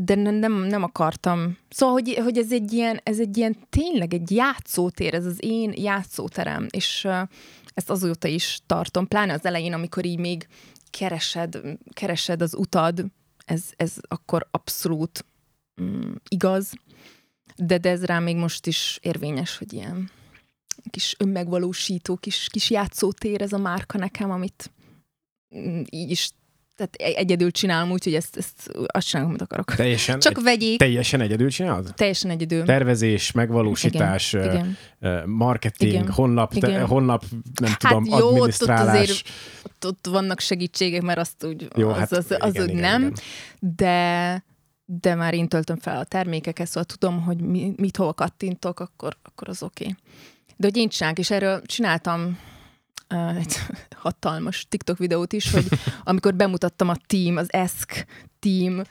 [0.02, 1.58] de nem, nem akartam.
[1.70, 5.74] Szóval, hogy, hogy ez, egy ilyen, ez egy ilyen tényleg egy játszótér, ez az én
[5.76, 7.08] játszóterem, és
[7.74, 10.48] ezt azóta is tartom, pláne az elején, amikor így még
[10.90, 11.62] keresed,
[11.94, 13.06] keresed az utad,
[13.46, 15.26] ez, ez akkor abszolút
[15.82, 16.74] mm, igaz,
[17.56, 20.10] de, de ez rá még most is érvényes, hogy ilyen
[20.90, 24.72] kis önmegvalósító, kis, kis játszótér ez a márka nekem, amit
[25.56, 26.32] mm, így is
[26.78, 29.76] tehát e- egyedül csinálom, úgyhogy ezt, ezt azt csinálom, amit akarok.
[29.76, 30.80] Teljesen, Csak vegyék.
[30.80, 31.94] Teljesen egyedül csinálod?
[31.96, 32.64] Teljesen egyedül.
[32.64, 35.30] Tervezés, megvalósítás, igen, igen.
[35.30, 36.12] marketing, igen.
[36.12, 36.72] honlap, igen.
[36.72, 37.24] Te, honlap,
[37.60, 38.88] nem hát tudom, jó, adminisztrálás.
[38.88, 39.28] Ott, azért,
[39.64, 42.70] ott, ott vannak segítségek, mert azt úgy, jó, az, hát, az, az, az igen, úgy
[42.70, 43.14] igen, nem, igen.
[43.76, 44.46] de
[44.90, 49.18] de már én töltöm fel a termékeket, szóval tudom, hogy mi, mit hova kattintok, akkor,
[49.24, 49.84] akkor az oké.
[49.84, 49.96] Okay.
[50.56, 52.40] De hogy én csinálok, és erről csináltam
[53.38, 53.56] egy
[53.96, 55.68] hatalmas TikTok videót is, hogy
[56.04, 58.06] amikor bemutattam a team, az ESK
[58.40, 58.82] team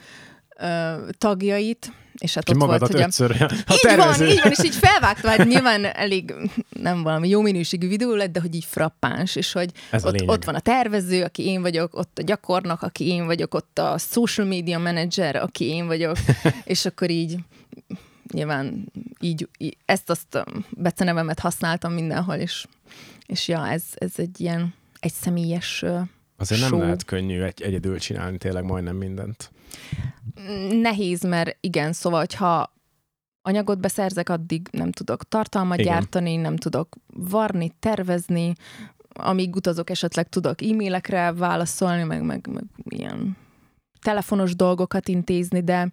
[1.19, 4.25] tagjait, és hát ott volt, hogy ötször, a, a így tervező.
[4.25, 6.35] van, így van, és így felvágtam, hát nyilván elég,
[6.69, 9.71] nem valami jó minőségű videó lett, de hogy így frappáns, és hogy
[10.03, 13.79] ott, ott van a tervező, aki én vagyok, ott a gyakornok, aki én vagyok, ott
[13.79, 16.17] a social media manager, aki én vagyok,
[16.65, 17.37] és akkor így
[18.33, 22.67] nyilván így, így ezt-azt becenevemet használtam mindenhol, és,
[23.27, 25.85] és ja, ez, ez egy ilyen egy személyes
[26.37, 26.71] Azért show.
[26.71, 29.51] nem lehet könnyű egy, egyedül csinálni tényleg majdnem mindent.
[30.71, 32.75] Nehéz, mert igen, szóval, hogyha
[33.43, 35.93] anyagot beszerzek, addig nem tudok tartalmat igen.
[35.93, 38.53] gyártani, nem tudok varni, tervezni,
[39.09, 43.37] amíg utazok, esetleg tudok e-mailekre válaszolni, meg, meg, meg ilyen
[44.01, 45.91] telefonos dolgokat intézni, de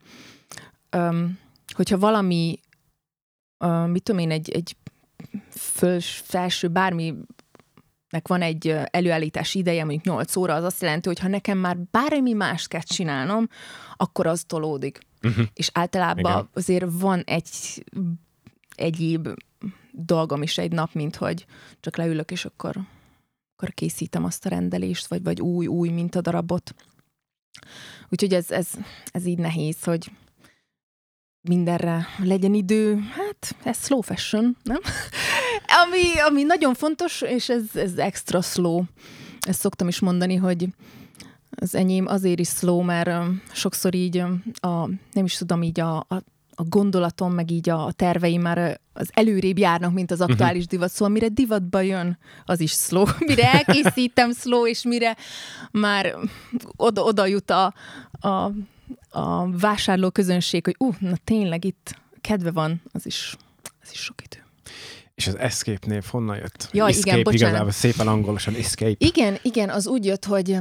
[0.97, 1.39] um,
[1.73, 2.59] hogyha valami,
[3.65, 4.75] uh, mit tudom én, egy, egy
[5.49, 7.13] föls, felső, bármi
[8.21, 12.33] van egy előállítási ideje, mondjuk 8 óra, az azt jelenti, hogy ha nekem már bármi
[12.33, 13.47] mást kell csinálnom,
[13.95, 14.99] akkor az tolódik.
[15.21, 15.45] Uh-huh.
[15.53, 16.49] És általában Igen.
[16.53, 17.83] azért van egy
[18.75, 19.27] egyéb
[19.91, 21.45] dolgom is egy nap, mint hogy
[21.79, 22.77] csak leülök, és akkor,
[23.55, 26.75] akkor készítem azt a rendelést, vagy, vagy új, új mintadarabot.
[28.09, 28.67] Úgyhogy ez, ez,
[29.11, 30.11] ez így nehéz, hogy
[31.43, 32.99] mindenre legyen idő.
[33.15, 34.79] Hát, ez slow fashion, nem?
[35.83, 38.83] ami, ami nagyon fontos, és ez, ez extra slow.
[39.39, 40.67] Ezt szoktam is mondani, hogy
[41.49, 43.09] az enyém azért is slow, mert
[43.51, 44.17] sokszor így
[44.61, 46.23] a, nem is tudom, így a, a,
[46.55, 50.31] a gondolatom, meg így a, a terveim már az előrébb járnak, mint az mhm.
[50.31, 50.89] aktuális divat.
[50.89, 53.05] Szóval mire divatba jön, az is slow.
[53.27, 55.15] Mire elkészítem slow, és mire
[55.71, 56.15] már
[56.75, 57.73] oda, oda jut a,
[58.11, 58.51] a,
[59.13, 63.35] a vásárló közönség, hogy uh, na tényleg itt kedve van, az is,
[63.81, 64.43] az is sok idő.
[65.15, 66.69] És az Escape név honnan jött?
[66.71, 67.49] Ja, escape, igen, bocsánat.
[67.49, 68.95] igazából szépen angolosan Escape.
[68.97, 70.57] Igen, igen, az úgy jött, hogy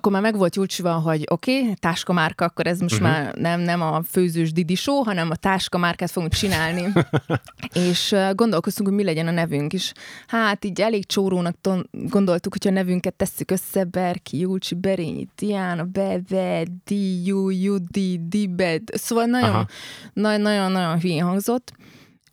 [0.00, 3.10] akkor már meg volt Julcsival, hogy oké, okay, táskamárka, akkor ez most uh-huh.
[3.10, 6.92] már nem, nem a főzős Didi show, hanem a táskamárkát fogunk csinálni.
[7.88, 9.92] és gondolkoztunk, hogy mi legyen a nevünk is.
[10.26, 15.84] Hát így elég csórónak ton- gondoltuk, hogy a nevünket tesszük össze, Berki, Julcsi, Berényi, Diana,
[15.84, 18.82] Bebe, Di, Ju, Judi, Dibed.
[18.92, 19.68] Szóval nagyon,
[20.12, 21.72] nagyon, nagyon, nagyon hülyén hangzott.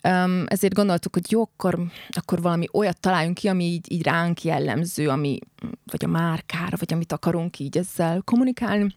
[0.02, 4.42] Um, ezért gondoltuk, hogy jó, akkor, akkor valami olyat találjunk ki, ami így, így ránk
[4.42, 5.38] jellemző, ami,
[5.84, 8.94] vagy a márkára, vagy amit akarunk így ezzel kommunikálni.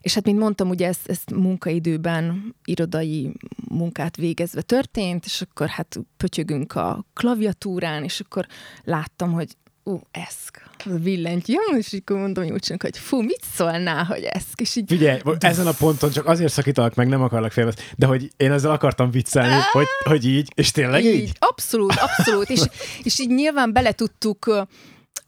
[0.00, 3.32] És hát, mint mondtam, ugye ezt, ezt munkaidőben, irodai
[3.68, 8.46] munkát végezve történt, és akkor hát pötyögünk a klaviatúrán, és akkor
[8.82, 10.62] láttam, hogy ú, eszk.
[10.63, 10.63] az
[11.02, 14.42] billentyű, és akkor mondom Júlcsának, hogy fú, mit szólnál, hogy ez?
[14.54, 18.30] És így, Figyelj, ezen a ponton csak azért szakítalak meg, nem akarlak félvezni, de hogy
[18.36, 21.14] én ezzel akartam viccelni, hogy, hogy így, és tényleg így?
[21.14, 21.32] így?
[21.38, 22.60] Abszolút, abszolút, és,
[23.02, 24.62] és így nyilván bele tudtuk uh,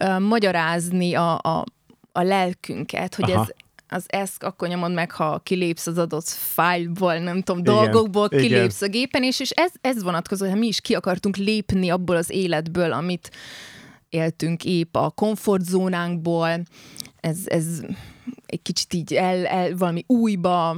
[0.05, 1.65] uh, magyarázni a, a,
[2.13, 3.43] a lelkünket, hogy Aha.
[3.43, 3.49] ez
[3.89, 8.81] az eszk akkor nyomod meg, ha kilépsz az adott fájlból, nem tudom, igen, dolgokból kilépsz
[8.81, 8.89] igen.
[8.89, 12.31] a gépen, és, és ez, ez vonatkozó, hogy mi is ki akartunk lépni abból az
[12.31, 13.31] életből, amit
[14.17, 16.63] éltünk épp a komfortzónánkból,
[17.21, 17.83] ez, ez
[18.47, 20.77] egy kicsit így el, el valami újba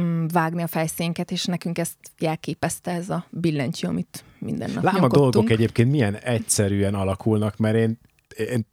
[0.00, 5.02] mm, vágni a fejszénket, és nekünk ezt jelképezte ez a billentyű, amit minden nap Lám
[5.02, 7.98] a dolgok egyébként milyen egyszerűen alakulnak, mert én
[8.36, 8.66] én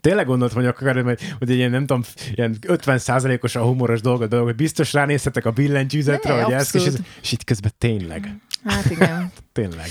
[0.00, 2.02] tényleg gondoltam, hogy akkor, hogy, hogy egy ilyen, nem tudom,
[2.34, 3.00] ilyen 50
[3.40, 6.88] os a humoros dolog, dolog, hogy biztos ránézhetek a billentyűzetre, hogy ez, és,
[7.22, 8.36] és itt közben tényleg.
[8.64, 9.32] Hát igen.
[9.52, 9.88] tényleg.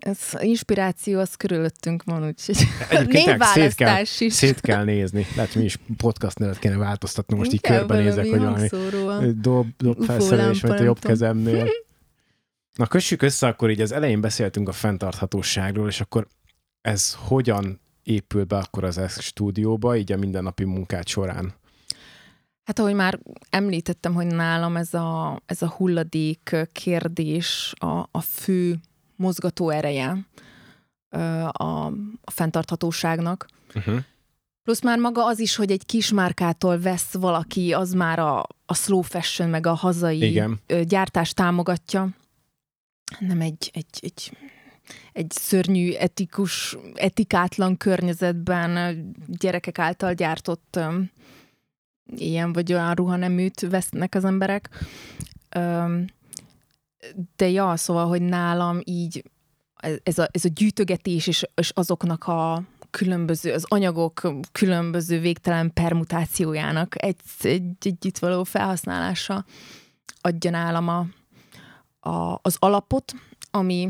[0.00, 2.56] Ez inspiráció az körülöttünk van, úgyhogy
[3.06, 4.32] névválasztás szét kell, is.
[4.32, 5.26] Szét kell nézni.
[5.36, 8.68] Lehet, mi is podcast nevet kéne változtatni, most így körbenézek, hogy valami
[9.34, 11.68] dob, dob felszerelés, vagy a jobb kezemnél.
[12.74, 16.26] Na, kössük össze, akkor így az elején beszéltünk a fenntarthatóságról, és akkor
[16.80, 21.54] ez hogyan épül be akkor az ESK stúdióba, így a mindennapi munkát során?
[22.64, 23.18] Hát ahogy már
[23.50, 28.80] említettem, hogy nálam ez a, ez a hulladék kérdés a, a fő
[29.20, 30.26] mozgató ereje
[31.50, 31.62] a,
[32.22, 33.46] a fenntarthatóságnak.
[33.74, 33.98] Uh-huh.
[34.62, 38.74] Plusz már maga az is, hogy egy kis márkától vesz valaki, az már a, a
[38.74, 40.60] slow fashion, meg a hazai Igen.
[40.84, 42.08] gyártást támogatja.
[43.18, 44.32] Nem egy, egy, egy
[45.12, 51.10] egy szörnyű, etikus, etikátlan környezetben gyerekek által gyártott um,
[52.16, 54.68] ilyen vagy olyan ruhaneműt vesznek az emberek.
[55.56, 56.04] Um,
[57.36, 59.24] de ja, szóval, hogy nálam így
[60.02, 67.02] ez a, ez a gyűjtögetés és, és azoknak a különböző, az anyagok különböző végtelen permutációjának
[67.02, 69.44] egy, egy, egy itt való felhasználása
[70.20, 71.06] adja nálam a,
[72.10, 73.14] a, az alapot,
[73.50, 73.88] ami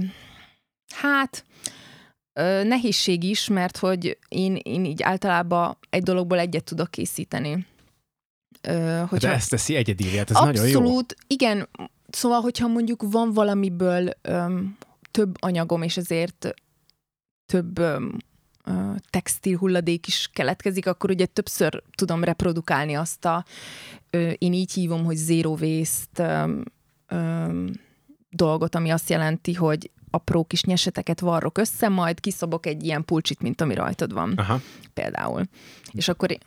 [0.94, 1.44] Hát,
[2.62, 7.66] nehézség is, mert hogy én, én így általában egy dologból egyet tudok készíteni.
[8.61, 9.29] Ö, hogyha...
[9.29, 10.81] De ezt teszi egyedi, hát ez Abszolút, nagyon jó.
[10.81, 11.68] Abszolút, igen.
[12.11, 14.77] Szóval, hogyha mondjuk van valamiből öm,
[15.11, 16.55] több anyagom, és ezért
[17.46, 18.16] több öm,
[18.64, 23.44] ö, textil hulladék is keletkezik, akkor ugye többször tudom reprodukálni azt a,
[24.11, 26.64] ö, én így hívom, hogy zero waste öm,
[27.07, 27.73] öm,
[28.31, 33.40] dolgot, ami azt jelenti, hogy apró kis nyeseteket varrok össze, majd kiszobok egy ilyen pulcsit,
[33.40, 34.33] mint ami rajtad van.
[34.37, 34.61] Aha.
[34.94, 35.42] Például.
[35.92, 36.38] És akkor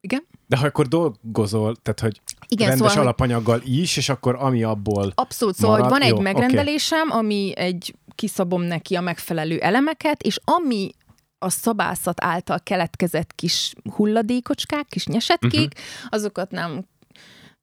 [0.00, 0.26] igen?
[0.46, 5.12] De ha akkor dolgozol, tehát hogy Igen, rendes szóval, alapanyaggal is, és akkor ami abból
[5.14, 7.18] Abszolút, szóval marad, van egy jó, megrendelésem, okay.
[7.18, 10.90] ami egy kiszabom neki a megfelelő elemeket, és ami
[11.38, 16.08] a szabászat által keletkezett kis hulladékocskák, kis nyesetkék, uh-huh.
[16.08, 16.86] azokat nem,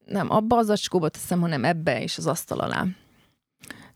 [0.04, 2.86] nem abba az acskóba teszem, hanem ebbe és az asztal alá.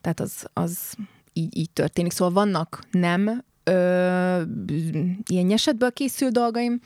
[0.00, 0.94] Tehát az, az
[1.32, 2.12] így, így történik.
[2.12, 4.42] Szóval vannak nem ö,
[5.26, 6.80] ilyen nyesetből készül dolgaim,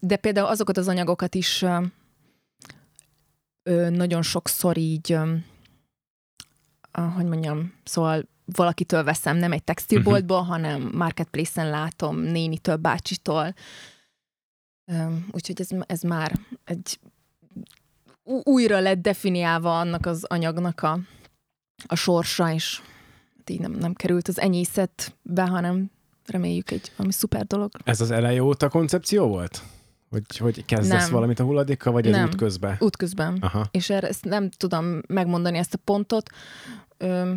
[0.00, 1.62] de például azokat az anyagokat is
[3.62, 5.34] ö, nagyon sokszor így, ö,
[7.14, 10.52] hogy mondjam, szóval valakitől veszem, nem egy textilboltból, uh-huh.
[10.52, 13.54] hanem marketplace-en látom, nénitől, bácsitól.
[14.84, 16.98] Ö, úgyhogy ez, ez már egy
[18.24, 20.98] újra lett definiálva annak az anyagnak a,
[21.86, 22.80] a sorsa, és
[23.46, 25.90] így nem, nem került az enyészetbe, hanem
[26.26, 27.70] reméljük egy valami szuper dolog.
[27.84, 29.62] Ez az eleje óta koncepció volt?
[30.10, 31.12] Hogy, hogy kezdesz nem.
[31.12, 32.24] valamit a hulladékkal, vagy ez nem.
[32.24, 32.76] útközben?
[32.78, 33.36] Útközben.
[33.40, 33.68] Aha.
[33.70, 36.30] És erre ezt nem tudom megmondani ezt a pontot,
[36.96, 37.32] ö,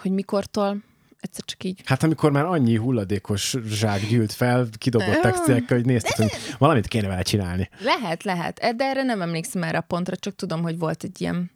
[0.00, 0.82] hogy mikortól,
[1.20, 1.80] egyszer csak így.
[1.84, 7.08] Hát amikor már annyi hulladékos zsák gyűlt fel, kidobott textilekkel, hogy nézted, hogy valamit kéne
[7.08, 7.68] vele csinálni.
[7.80, 8.74] Lehet, lehet.
[8.76, 11.50] De erre nem emlékszem erre a pontra, csak tudom, hogy volt egy ilyen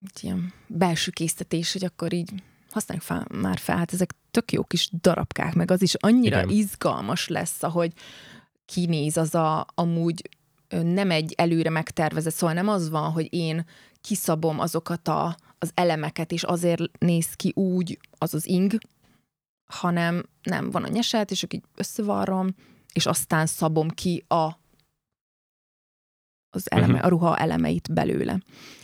[0.00, 2.30] egy ilyen belső késztetés, hogy akkor így
[2.76, 6.48] használjuk fel, már fel, hát ezek tök jó kis darabkák, meg az is annyira Igen.
[6.48, 7.92] izgalmas lesz, ahogy
[8.64, 10.28] kinéz az a amúgy
[10.68, 13.66] nem egy előre megtervezett, szóval nem az van, hogy én
[14.00, 18.78] kiszabom azokat a, az elemeket, és azért néz ki úgy az az ing,
[19.66, 22.54] hanem nem, van a nyeset, és így összevarrom,
[22.92, 24.58] és aztán szabom ki a
[26.50, 27.06] az eleme, uh-huh.
[27.06, 28.38] a ruha elemeit belőle.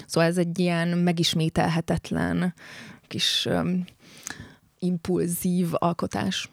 [0.07, 2.55] Szóval ez egy ilyen megismételhetetlen
[3.13, 3.85] kis um,
[4.79, 6.51] impulzív alkotás.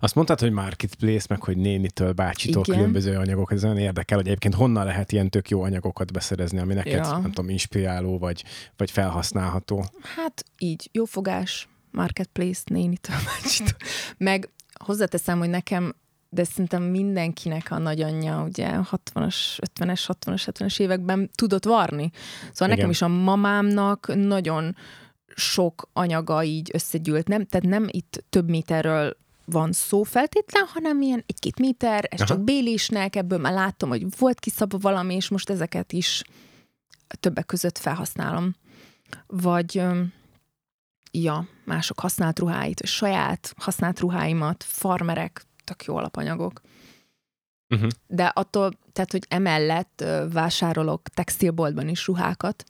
[0.00, 2.76] Azt mondtad, hogy marketplace, meg hogy nénitől, bácsitól Igen.
[2.76, 3.52] különböző anyagok.
[3.52, 7.10] Ez olyan érdekel, hogy egyébként honnan lehet ilyen tök jó anyagokat beszerezni, ami neked, ja.
[7.10, 8.44] nem tudom, inspiráló, vagy,
[8.76, 9.84] vagy felhasználható.
[10.16, 13.76] Hát így, jó fogás, marketplace, nénitől, bácsitól.
[14.16, 14.48] meg
[14.84, 15.94] hozzáteszem, hogy nekem
[16.32, 19.36] de szerintem mindenkinek a nagyanyja ugye 60-as,
[19.74, 22.10] 50-es, 60-as, 70-es években tudott varni.
[22.52, 22.68] Szóval Igen.
[22.68, 24.76] nekem is a mamámnak nagyon
[25.34, 27.28] sok anyaga így összegyűlt.
[27.28, 32.28] Nem, tehát nem itt több méterről van szó feltétlen, hanem ilyen egy-két méter, ez Aha.
[32.28, 36.22] csak bélésnek, ebből már láttam, hogy volt kiszabva valami, és most ezeket is
[37.20, 38.54] többek között felhasználom.
[39.26, 39.82] Vagy
[41.12, 46.60] ja, mások használt ruháit, vagy saját használt ruháimat, farmerek, tök jó alapanyagok.
[47.68, 47.90] Uh-huh.
[48.06, 52.64] De attól, tehát, hogy emellett vásárolok textilboltban is ruhákat.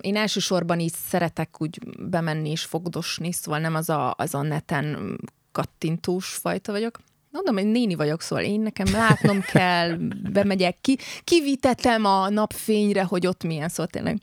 [0.00, 5.18] Én elsősorban is szeretek úgy bemenni és fogdosni, szóval nem az a, az a neten
[5.52, 7.00] kattintós fajta vagyok.
[7.30, 9.96] Mondom, hogy néni vagyok, szóval én nekem látnom kell,
[10.32, 14.20] bemegyek ki, kivitetem a napfényre, hogy ott milyen, szóval tényleg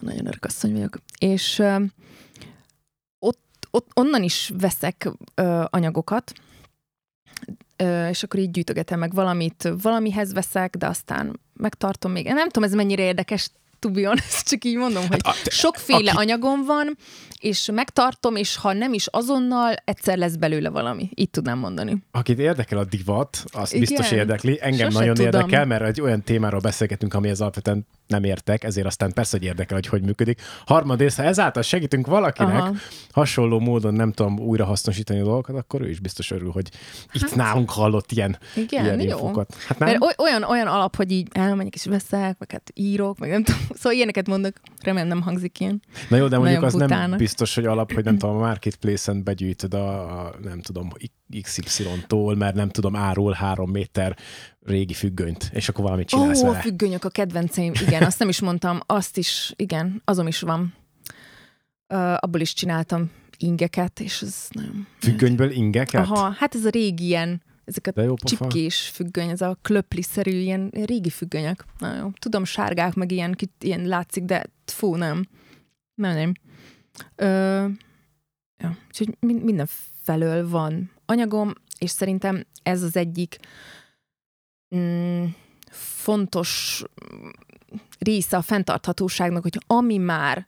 [0.00, 0.98] nagyon örök asszony vagyok.
[1.18, 1.76] És ö,
[3.18, 6.32] ott, ott onnan is veszek ö, anyagokat,
[7.76, 12.26] ö, és akkor így gyűjtögetem meg valamit, valamihez veszek, de aztán megtartom még.
[12.26, 13.50] Nem tudom, ez mennyire érdekes,
[13.80, 16.20] to be honest, csak így mondom, hogy hát, sokféle aki...
[16.20, 16.96] anyagom van,
[17.40, 21.10] és megtartom, és ha nem is azonnal, egyszer lesz belőle valami.
[21.14, 22.02] Így tudnám mondani.
[22.10, 23.86] Akit érdekel a divat, azt Igen.
[23.88, 24.58] biztos érdekli.
[24.60, 25.32] Engem Sose nagyon tudom.
[25.32, 29.46] érdekel, mert egy olyan témáról beszélgetünk, ami az alapvetően nem értek, ezért aztán persze, hogy
[29.46, 30.40] érdekel, hogy hogy működik.
[30.66, 32.74] Harmadrészt, ha ezáltal segítünk valakinek Aha.
[33.12, 36.70] hasonló módon, nem tudom, újra hasznosítani a dolgokat, akkor ő is biztos örül, hogy
[37.12, 39.08] itt hát, nálunk hallott ilyen, igen, ilyen jó.
[39.08, 39.54] infokat.
[39.66, 39.88] Hát nem?
[39.88, 43.60] Mert olyan, olyan alap, hogy így elmegyek és veszek, vagy hát írok, meg nem tudom.
[43.74, 45.82] Szóval ilyeneket mondok, remélem nem hangzik ilyen.
[46.08, 47.08] Na jó, de mondjuk az butának.
[47.08, 50.92] nem biztos, hogy alap, hogy nem tudom, a marketplace-en begyűjtöd a, a nem tudom,
[51.42, 54.16] XY-tól, mert nem tudom, árul három méter
[54.70, 56.58] régi függönyt, és akkor valamit csinálsz Ó, vele.
[56.58, 60.74] a függönyök a kedvenceim, igen, azt nem is mondtam, azt is, igen, azon is van.
[61.88, 64.86] Uh, abból is csináltam ingeket, és ez nagyon...
[64.98, 66.06] Függönyből ingeket?
[66.06, 71.10] Aha, hát ez a régi ilyen, ezek a csipkés függöny, ez a klöpli-szerű ilyen régi
[71.10, 71.64] függönyök.
[71.78, 72.10] Na jó.
[72.18, 75.26] Tudom, sárgák, meg ilyen, ilyen látszik, de fú, nem.
[75.94, 76.32] Nem, nem.
[77.14, 77.26] Ö,
[78.56, 79.68] ja, úgyhogy minden
[80.02, 83.38] felől van anyagom, és szerintem ez az egyik
[84.76, 85.24] mm,
[85.70, 86.82] fontos
[87.98, 90.46] része a fenntarthatóságnak, hogy ami már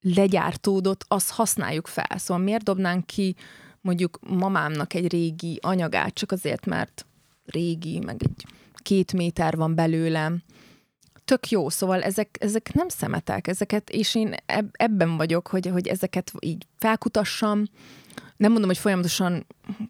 [0.00, 2.18] legyártódott, azt használjuk fel.
[2.18, 3.34] Szóval miért dobnánk ki
[3.80, 7.06] mondjuk mamámnak egy régi anyagát, csak azért, mert
[7.44, 10.42] régi, meg egy két méter van belőlem.
[11.24, 14.34] Tök jó, szóval ezek, ezek nem szemetek, ezeket, és én
[14.72, 17.64] ebben vagyok, hogy, hogy ezeket így felkutassam,
[18.38, 19.46] nem mondom, hogy folyamatosan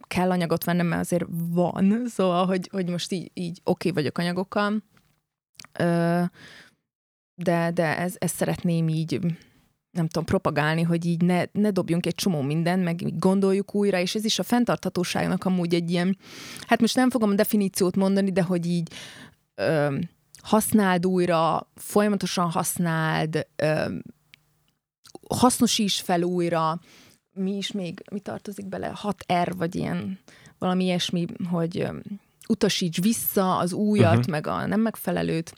[0.07, 4.19] kell anyagot vennem, mert azért van, szóval, hogy, hogy most így, így oké okay vagyok
[4.19, 4.83] anyagokkal,
[7.35, 9.21] de, de ez, ezt szeretném így
[9.91, 14.15] nem tudom, propagálni, hogy így ne, ne dobjunk egy csomó mindent, meg gondoljuk újra, és
[14.15, 16.17] ez is a fenntarthatóságnak amúgy egy ilyen,
[16.67, 18.93] hát most nem fogom a definíciót mondani, de hogy így
[19.55, 19.99] ö,
[20.43, 23.85] használd újra, folyamatosan használd, ö,
[25.29, 26.81] hasznosíts fel újra,
[27.39, 30.19] mi is még, mi tartozik bele, 6R, vagy ilyen
[30.59, 31.89] valami ilyesmi, hogy
[32.49, 34.31] utasíts vissza az újat, uh-huh.
[34.31, 35.53] meg a nem megfelelőt,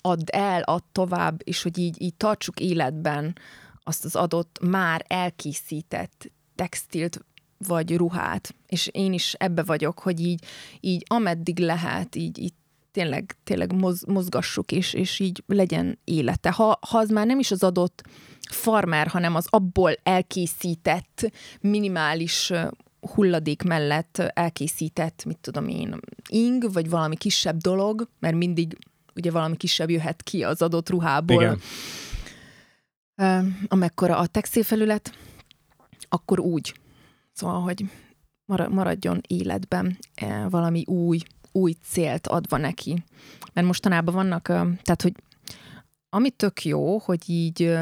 [0.00, 3.36] add el, add tovább, és hogy így, így tartsuk életben
[3.84, 7.24] azt az adott, már elkészített textilt
[7.66, 8.54] vagy ruhát.
[8.66, 10.44] És én is ebbe vagyok, hogy így,
[10.80, 12.54] így ameddig lehet, így, így
[12.90, 16.50] tényleg, tényleg moz, mozgassuk, és, és így legyen élete.
[16.50, 18.02] Ha, ha az már nem is az adott
[18.50, 22.52] farmer, hanem az abból elkészített minimális
[23.14, 28.78] hulladék mellett elkészített, mit tudom én, ing, vagy valami kisebb dolog, mert mindig
[29.14, 31.42] ugye valami kisebb jöhet ki az adott ruhából.
[31.42, 31.60] Igen.
[33.68, 35.12] Amekkora a textilfelület,
[36.08, 36.74] akkor úgy.
[37.32, 37.84] Szóval, hogy
[38.68, 39.98] maradjon életben
[40.48, 41.18] valami új,
[41.52, 43.04] új célt adva neki.
[43.52, 44.42] Mert mostanában vannak,
[44.82, 45.12] tehát, hogy
[46.14, 47.74] ami tök jó, hogy így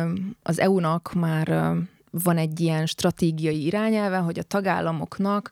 [0.43, 1.75] az EU-nak már
[2.11, 5.51] van egy ilyen stratégiai irányelve, hogy a tagállamoknak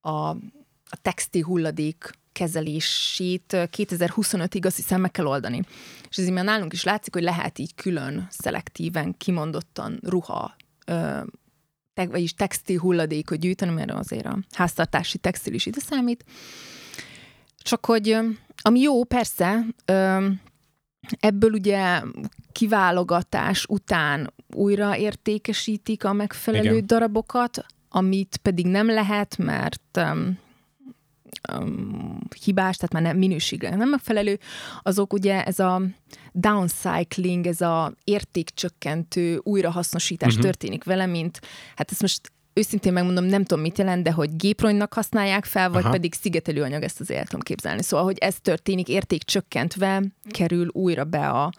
[0.00, 5.62] a, a textil hulladék kezelését 2025-ig azt hiszem meg kell oldani.
[6.08, 10.56] És ez már nálunk is látszik, hogy lehet így külön, szelektíven, kimondottan ruha,
[11.94, 16.24] te, vagyis textil hulladékot gyűjteni, mert azért a háztartási textil is ide számít.
[17.56, 18.18] Csak hogy
[18.62, 19.64] ami jó, persze,
[21.20, 22.02] Ebből ugye
[22.52, 26.86] kiválogatás után újra értékesítik a megfelelő Igen.
[26.86, 30.38] darabokat, amit pedig nem lehet, mert um,
[31.52, 34.38] um, hibás, tehát már nem minőségre nem megfelelő,
[34.82, 35.82] azok ugye ez a
[36.32, 40.44] downcycling, ez a értékcsökkentő újrahasznosítás uh-huh.
[40.44, 41.40] történik vele, mint
[41.76, 45.82] hát ezt most őszintén megmondom, nem tudom, mit jelent, de hogy gépronynak használják fel, vagy
[45.82, 45.90] Aha.
[45.90, 47.82] pedig szigetelőanyag, ezt az el tudom képzelni.
[47.82, 51.52] Szóval, hogy ez történik, érték csökkentve kerül újra be a,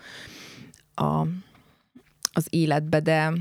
[0.94, 1.28] a,
[2.34, 3.34] az életbe, de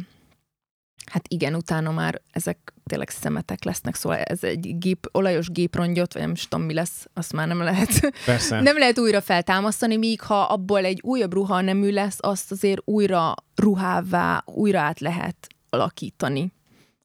[1.11, 6.23] hát igen, utána már ezek tényleg szemetek lesznek, szóval ez egy gép, olajos géprongyot, vagy
[6.23, 8.61] nem is tudom, mi lesz, azt már nem lehet, Persze.
[8.69, 13.35] nem lehet újra feltámasztani, míg ha abból egy újabb ruha nemű lesz, azt azért újra
[13.55, 16.53] ruhává, újra át lehet alakítani,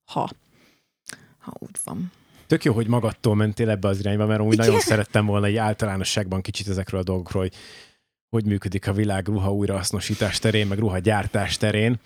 [0.05, 0.29] ha,
[1.43, 2.11] ha úgy van.
[2.47, 6.41] Tök jó, hogy magadtól mentél ebbe az irányba, mert úgy nagyon szerettem volna egy általánosságban
[6.41, 7.53] kicsit ezekről a dolgokról, hogy
[8.29, 11.99] hogy működik a világ ruha újrahasznosítás terén, meg ruhagyártás terén.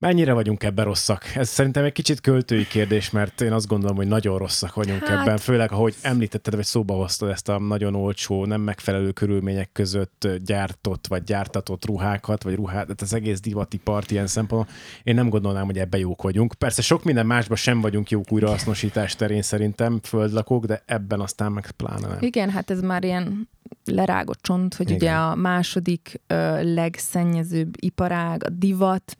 [0.00, 1.24] Mennyire vagyunk ebben rosszak?
[1.34, 5.20] Ez szerintem egy kicsit költői kérdés, mert én azt gondolom, hogy nagyon rosszak vagyunk Hát-
[5.20, 10.28] ebben, főleg ahogy említetted, vagy szóba hoztad ezt a nagyon olcsó, nem megfelelő körülmények között
[10.44, 14.74] gyártott, vagy gyártatott ruhákat, vagy ruhát, tehát az egész divatipart ilyen szempontból.
[15.02, 16.54] Én nem gondolnám, hogy ebbe jók vagyunk.
[16.54, 21.70] Persze sok minden másban sem vagyunk jók újrahasznosítás terén szerintem, földlakók, de ebben aztán meg
[21.70, 22.18] pláne nem.
[22.20, 23.48] Igen, hát ez már ilyen
[23.84, 24.98] lerágott csont, hogy Igen.
[24.98, 29.16] Ugye a második ö, legszennyezőbb iparág, a divat.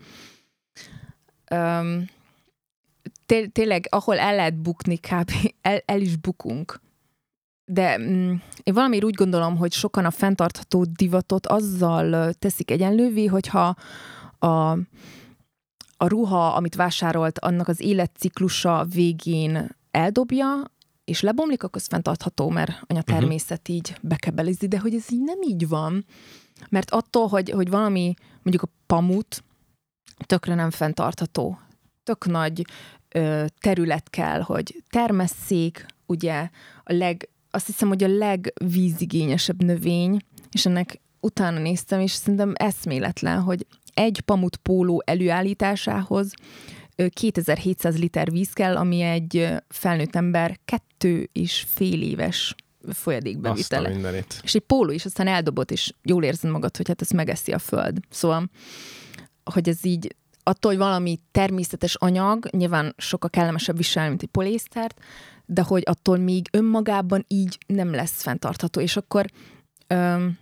[1.55, 2.09] Öm,
[3.27, 5.31] té- tényleg, ahol el lehet bukni, kb.
[5.61, 6.81] El, el is bukunk.
[7.65, 13.75] De mm, én valamiért úgy gondolom, hogy sokan a fenntartható divatot azzal teszik egyenlővé, hogyha
[14.39, 14.71] a,
[15.97, 20.63] a ruha, amit vásárolt, annak az életciklusa végén eldobja,
[21.05, 25.43] és lebomlik, akkor az fenntartható, mert anya természet így bekebelizi, de hogy ez így nem
[25.43, 26.05] így van.
[26.69, 29.43] Mert attól, hogy, hogy valami, mondjuk a pamut,
[30.27, 31.59] tökre nem fenntartható.
[32.03, 32.65] Tök nagy
[33.09, 36.49] ö, terület kell, hogy termesszék, ugye
[36.85, 43.41] a leg, azt hiszem, hogy a legvízigényesebb növény, és ennek utána néztem, és szerintem eszméletlen,
[43.41, 46.33] hogy egy pamut póló előállításához
[46.97, 52.55] ö, 2700 liter víz kell, ami egy felnőtt ember kettő és fél éves
[52.89, 53.89] folyadékbevitele.
[54.43, 57.59] És egy póló is, aztán eldobott, és jól érzed magad, hogy hát ezt megeszi a
[57.59, 57.99] föld.
[58.11, 58.51] Szóval,
[59.45, 65.01] hogy ez így, attól, hogy valami természetes anyag, nyilván sokkal kellemesebb viselni, mint egy poliésztert,
[65.47, 68.81] de hogy attól még önmagában így nem lesz fenntartható.
[68.81, 69.27] És akkor
[69.87, 70.39] öm,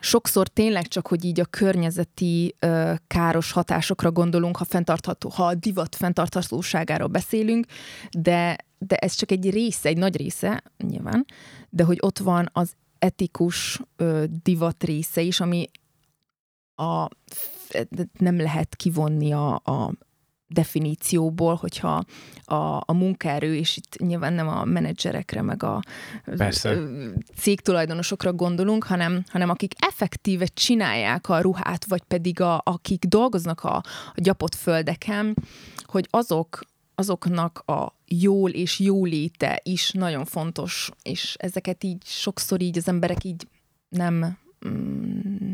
[0.00, 5.54] sokszor tényleg csak, hogy így a környezeti ö, káros hatásokra gondolunk, ha fenntartható, ha a
[5.54, 7.66] divat fenntarthatóságáról beszélünk,
[8.10, 11.26] de, de ez csak egy része, egy nagy része, nyilván,
[11.68, 15.70] de hogy ott van az etikus ö, divat része is, ami
[16.74, 17.08] a,
[18.18, 19.92] nem lehet kivonni a, a
[20.48, 22.04] definícióból, hogyha
[22.44, 22.54] a,
[22.84, 25.82] a munkaerő, és itt nyilván nem a menedzserekre, meg a
[26.36, 26.78] Persze.
[27.36, 33.76] cégtulajdonosokra gondolunk, hanem, hanem akik effektíve csinálják a ruhát, vagy pedig a, akik dolgoznak a,
[34.14, 35.36] a gyapott földeken,
[35.84, 36.60] hogy azok
[36.94, 43.24] azoknak a jól és jóléte is nagyon fontos, és ezeket így sokszor így az emberek
[43.24, 43.46] így
[43.88, 44.38] nem,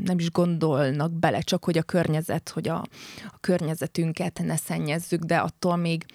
[0.05, 2.76] nem is gondolnak bele, csak hogy a környezet, hogy a,
[3.26, 6.07] a környezetünket ne szennyezzük, de attól még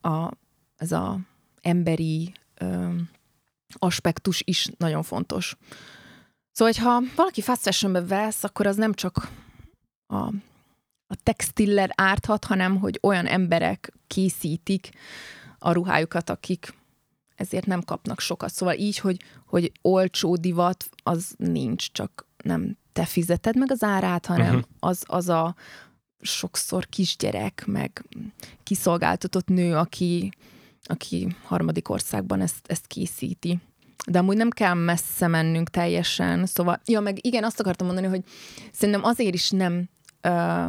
[0.00, 0.30] a,
[0.76, 1.18] ez a
[1.60, 2.88] emberi ö,
[3.72, 5.56] aspektus is nagyon fontos.
[6.52, 9.28] Szóval, ha valaki fast fashionbe vesz, akkor az nem csak
[10.06, 10.16] a,
[11.06, 14.90] a textiller árthat, hanem hogy olyan emberek készítik
[15.58, 16.74] a ruhájukat, akik
[17.38, 18.52] ezért nem kapnak sokat.
[18.52, 19.16] Szóval így, hogy,
[19.46, 24.62] hogy olcsó divat, az nincs, csak nem te fizeted meg az árát, hanem uh-huh.
[24.78, 25.54] az, az a
[26.20, 28.04] sokszor kisgyerek, meg
[28.62, 30.30] kiszolgáltatott nő, aki,
[30.82, 33.58] aki harmadik országban ezt, ezt készíti.
[34.06, 38.22] De amúgy nem kell messze mennünk teljesen, szóval, ja, meg igen, azt akartam mondani, hogy
[38.72, 39.88] szerintem azért is nem
[40.20, 40.66] ö,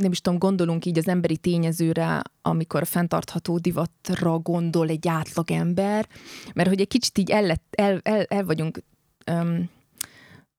[0.00, 6.08] nem is tudom, gondolunk így az emberi tényezőre, amikor fenntartható divatra gondol egy átlag ember,
[6.54, 8.82] mert hogy egy kicsit így el, lett, el, el, el vagyunk
[9.24, 9.68] öm,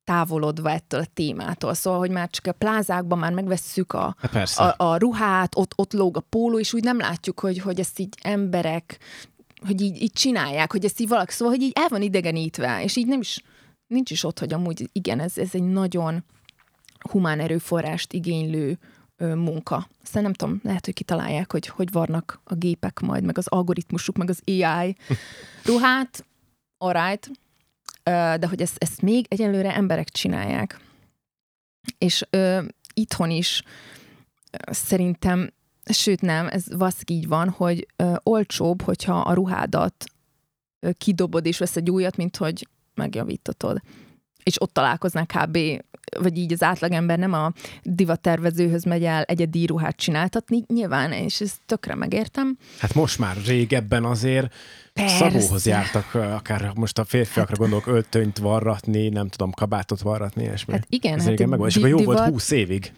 [0.04, 1.74] távolodva ettől a témától.
[1.74, 4.64] Szóval, hogy már csak a plázákban már megvesszük a, Hát persze.
[4.64, 8.00] a, a ruhát, ott, ott lóg a póló, és úgy nem látjuk, hogy, hogy ezt
[8.00, 9.00] így emberek,
[9.66, 12.96] hogy így, így csinálják, hogy ezt így valaki, szóval, hogy így el van idegenítve, és
[12.96, 13.44] így nem is,
[13.88, 16.24] nincs is ott, hogy amúgy igen, ez, ez egy nagyon
[17.10, 18.80] humán erőforrást igénylő
[19.22, 19.88] munka.
[20.04, 24.18] Aztán nem tudom, lehet, hogy kitalálják, hogy hogy varnak a gépek majd, meg az algoritmusuk,
[24.18, 24.96] meg az AI
[25.66, 26.26] ruhát,
[26.78, 27.32] alright,
[28.04, 30.80] de hogy ezt, ezt még egyelőre emberek csinálják.
[31.98, 32.64] És ö,
[32.94, 33.64] itthon is
[34.66, 35.54] szerintem,
[35.84, 40.06] sőt nem, ez valószínűleg így van, hogy ö, olcsóbb, hogyha a ruhádat
[40.80, 43.82] ö, kidobod és vesz egy újat, mint hogy megjavítatod.
[44.44, 45.58] És ott találkoznál kb.
[46.20, 47.54] Vagy így az átlagember nem a
[47.84, 52.58] divattervezőhöz megy el egyedi íruhát csináltatni, nyilván, és ezt tökre megértem.
[52.80, 54.54] Hát most már régebben azért
[54.94, 55.16] Persze.
[55.18, 60.66] Szabóhoz jártak, akár most a férfiakra hát, gondolok, öltönyt varratni, nem tudom, kabátot varratni, és
[60.72, 62.94] Hát igen, Ez hát meg, és akkor jó divat, volt húsz évig.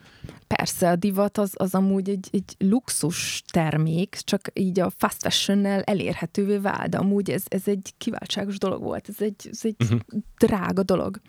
[0.48, 5.66] Persze, a divat az, az amúgy egy, egy luxus termék, csak így a fast fashion
[5.66, 10.00] elérhetővé vált, amúgy ez, ez egy kiváltságos dolog volt, ez egy, ez egy uh-huh.
[10.38, 11.22] drága dolog.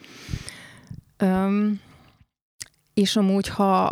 [1.25, 1.81] Um,
[2.95, 3.91] és amúgy, ha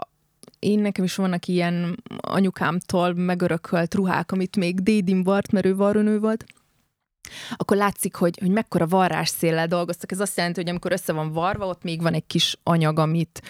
[0.58, 6.18] én nekem is vannak ilyen anyukámtól megörökölt ruhák, amit még dédim vart, mert ő varronő
[6.18, 6.44] volt,
[7.56, 10.12] akkor látszik, hogy, hogy mekkora varrás széllel dolgoztak.
[10.12, 13.42] Ez azt jelenti, hogy amikor össze van varva, ott még van egy kis anyag, amit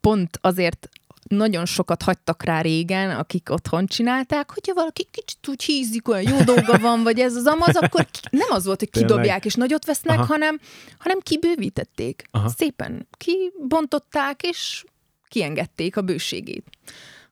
[0.00, 0.88] pont azért
[1.28, 6.44] nagyon sokat hagytak rá régen, akik otthon csinálták, hogyha valaki kicsit úgy hízik, olyan jó
[6.44, 10.18] dolga van, vagy ez az amaz, akkor nem az volt, hogy kidobják és nagyot vesznek,
[10.18, 10.60] hanem,
[10.98, 12.24] hanem kibővítették.
[12.30, 12.48] Aha.
[12.48, 14.84] Szépen kibontották, és
[15.28, 16.64] kiengedték a bőségét.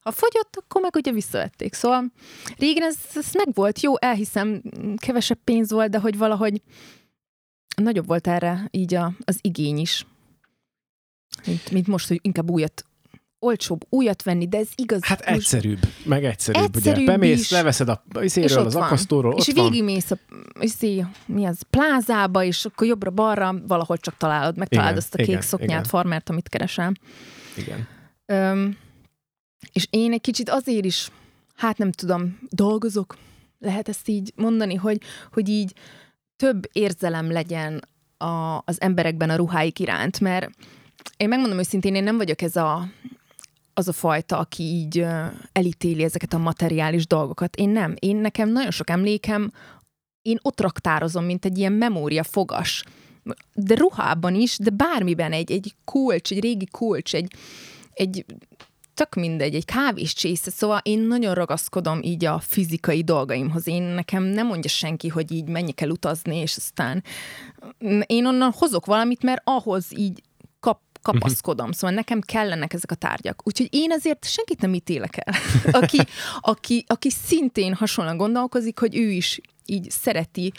[0.00, 1.74] Ha fogyott, akkor meg ugye visszavették.
[1.74, 2.04] Szóval
[2.58, 4.62] régen ez, ez meg volt, jó, elhiszem,
[4.96, 6.62] kevesebb pénz volt, de hogy valahogy
[7.76, 10.06] nagyobb volt erre így a, az igény is.
[11.46, 12.84] Mint, mint most, hogy inkább újat
[13.44, 15.04] olcsóbb újat venni, de ez igaz.
[15.04, 17.12] Hát egyszerűbb, meg egyszerűbb, egyszerűbb ugye.
[17.12, 17.50] Bemész, is.
[17.50, 20.16] leveszed a izéről, az akasztóról, És végigmész a
[20.60, 25.28] izé, mi az, plázába, és akkor jobbra-balra valahol csak találod, megtalálod igen, azt a kék
[25.28, 25.84] igen, szoknyát, igen.
[25.84, 26.94] farmert, amit keresem.
[27.56, 27.88] Igen.
[28.26, 28.76] Öm,
[29.72, 31.08] és én egy kicsit azért is,
[31.56, 33.16] hát nem tudom, dolgozok,
[33.58, 35.00] lehet ezt így mondani, hogy,
[35.32, 35.72] hogy így
[36.36, 37.82] több érzelem legyen
[38.16, 40.50] a, az emberekben a ruháik iránt, mert
[41.16, 42.88] én megmondom őszintén, én nem vagyok ez a,
[43.74, 45.06] az a fajta, aki így
[45.52, 47.56] elítéli ezeket a materiális dolgokat.
[47.56, 47.94] Én nem.
[47.98, 49.50] Én nekem nagyon sok emlékem,
[50.22, 52.84] én ott raktározom, mint egy ilyen memória fogas.
[53.54, 57.32] De ruhában is, de bármiben egy, egy kulcs, egy régi kulcs, egy,
[57.92, 58.24] egy
[58.94, 63.66] tök mindegy, egy kávés csésze, szóval én nagyon ragaszkodom így a fizikai dolgaimhoz.
[63.66, 67.02] Én nekem nem mondja senki, hogy így menjek el utazni, és aztán
[68.06, 70.22] én onnan hozok valamit, mert ahhoz így
[71.04, 71.72] kapaszkodom.
[71.72, 73.46] Szóval nekem kellenek ezek a tárgyak.
[73.46, 75.34] Úgyhogy én ezért senkit nem ítélek el.
[75.80, 76.00] aki,
[76.40, 80.52] aki, aki szintén hasonlóan gondolkozik, hogy ő is így szereti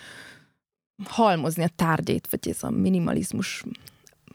[1.03, 3.63] halmozni a tárgyait, vagy ez a minimalizmus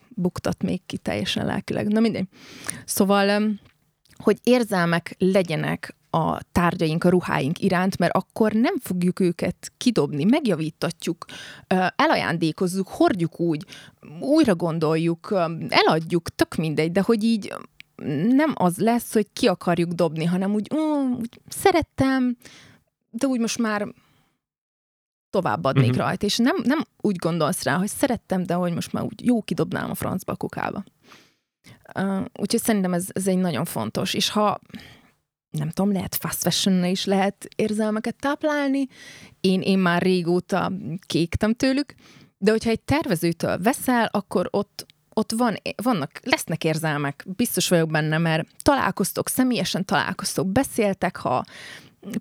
[0.09, 1.89] buktat még ki teljesen lelkileg.
[1.89, 2.27] Na mindegy.
[2.85, 3.51] Szóval
[4.17, 11.25] hogy érzelmek legyenek a tárgyaink, a ruháink iránt, mert akkor nem fogjuk őket kidobni, megjavítatjuk,
[11.97, 13.65] elajándékozzuk, hordjuk úgy,
[14.21, 15.35] újra gondoljuk,
[15.69, 17.55] eladjuk, tök mindegy, de hogy így
[18.29, 20.79] nem az lesz, hogy ki akarjuk dobni, hanem úgy, ó,
[21.19, 22.37] úgy szerettem,
[23.11, 23.89] de úgy most már
[25.31, 26.05] továbbadnék uh-huh.
[26.05, 29.43] rajta, és nem, nem úgy gondolsz rá, hogy szerettem, de hogy most már úgy jó
[29.43, 30.85] kidobnám a francba a kukába.
[31.95, 34.15] Uh, úgyhogy szerintem ez, ez egy nagyon fontos.
[34.15, 34.61] És ha
[35.51, 38.87] nem tudom, lehet fast fashion is lehet érzelmeket táplálni.
[39.41, 40.73] Én, én már régóta
[41.07, 41.95] kéktem tőlük,
[42.39, 48.19] de hogyha egy tervezőtől veszel, akkor ott, ott van, vannak, lesznek érzelmek, biztos vagyok benne,
[48.19, 51.45] mert találkoztok, személyesen találkoztok, beszéltek, ha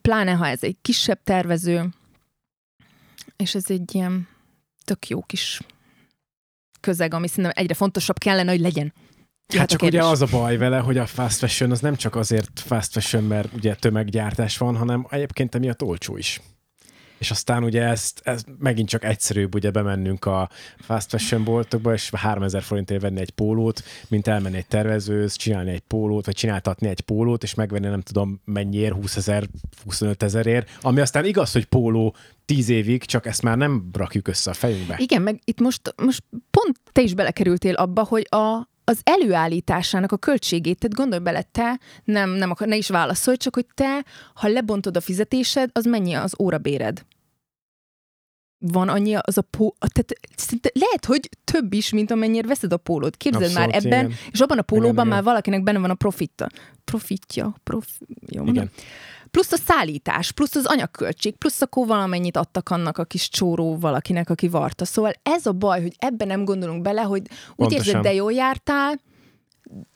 [0.01, 1.89] pláne ha ez egy kisebb tervező,
[3.35, 4.27] és ez egy ilyen
[4.83, 5.61] tök jó kis
[6.79, 8.93] közeg, ami szerintem egyre fontosabb kellene, hogy legyen.
[9.57, 12.59] Hát csak ugye az a baj vele, hogy a fast fashion az nem csak azért
[12.59, 16.41] fast fashion, mert ugye tömeggyártás van, hanem egyébként emiatt olcsó is.
[17.17, 22.09] És aztán ugye ezt, ez megint csak egyszerűbb ugye bemennünk a fast fashion boltokba, és
[22.13, 27.01] 3000 forintért venni egy pólót, mint elmenni egy tervezőhöz, csinálni egy pólót, vagy csináltatni egy
[27.01, 29.47] pólót, és megvenni nem tudom mennyiért, 20 ezer,
[29.83, 34.49] 25 ezerért, ami aztán igaz, hogy póló 10 évig, csak ezt már nem rakjuk össze
[34.49, 34.95] a fejünkbe.
[34.97, 40.17] Igen, meg itt most, most pont te is belekerültél abba, hogy a, az előállításának a
[40.17, 44.47] költségét, tehát gondolj bele, te nem, nem akar, ne is válaszolj, csak hogy te, ha
[44.47, 47.05] lebontod a fizetésed, az mennyi az órabéred?
[48.57, 49.75] Van annyi az a pó...
[49.79, 50.13] Tehát
[50.73, 53.17] lehet, hogy több is, mint amennyire veszed a pólót.
[53.17, 54.17] Képzeld Abszolút, már ebben, igen.
[54.31, 55.23] és abban a pólóban igen, már igen.
[55.23, 56.49] valakinek benne van a profitta.
[56.83, 57.55] Profitja.
[57.63, 57.87] Prof...
[58.27, 58.71] Jó, igen
[59.31, 64.29] plusz a szállítás, plusz az anyagköltség, plusz akkor valamennyit adtak annak a kis csóró valakinek,
[64.29, 64.85] aki varta.
[64.85, 67.85] Szóval ez a baj, hogy ebben nem gondolunk bele, hogy úgy Pontosan.
[67.85, 68.99] érzed, de jól jártál,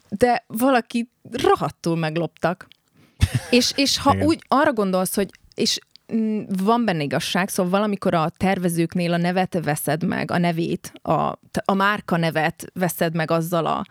[0.09, 2.67] de valaki rahattul megloptak.
[3.49, 4.25] és, és ha Igen.
[4.25, 5.79] úgy arra gondolsz, hogy és
[6.13, 11.39] mm, van benne igazság, szóval valamikor a tervezőknél a nevet veszed meg, a nevét, a,
[11.65, 13.85] a márka nevet veszed meg azzal a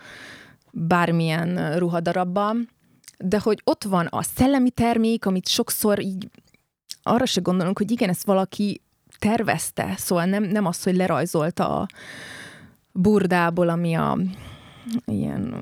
[0.71, 2.69] bármilyen ruhadarabban,
[3.23, 6.29] de hogy ott van a szellemi termék, amit sokszor így
[7.03, 8.81] arra se gondolunk, hogy igen, ezt valaki
[9.19, 11.87] tervezte, szóval nem, nem az, hogy lerajzolta a
[12.93, 14.19] burdából, ami a
[15.05, 15.55] ilyen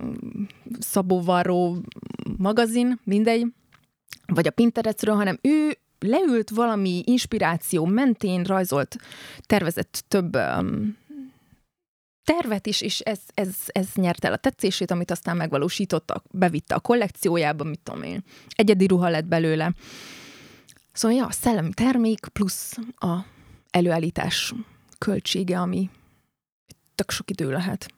[0.78, 1.76] szabóvarró
[2.36, 3.46] magazin, mindegy,
[4.26, 8.96] vagy a Pinterestről, hanem ő leült valami inspiráció mentén, rajzolt,
[9.46, 10.96] tervezett több um,
[12.34, 16.80] tervet is, és ez, ez, ez nyerte el a tetszését, amit aztán megvalósította, bevitte a
[16.80, 19.72] kollekciójába, mit tudom én, egyedi ruha lett belőle.
[20.92, 23.16] Szóval ja, a szellemi termék plusz a
[23.70, 24.54] előállítás
[24.98, 25.90] költsége, ami
[26.94, 27.92] tök sok idő lehet.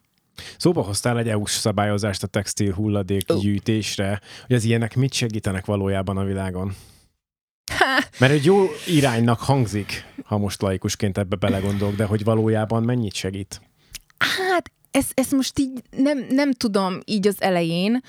[0.57, 3.41] Szóba hoztál egy EU-s szabályozást a textil hulladék oh.
[3.41, 6.75] gyűjtésre, hogy az ilyenek mit segítenek valójában a világon?
[7.71, 8.03] Ha.
[8.19, 13.61] Mert egy jó iránynak hangzik, ha most laikusként ebbe belegondolok, de hogy valójában mennyit segít?
[14.23, 18.01] Hát, ezt, ezt most így nem, nem tudom így az elején.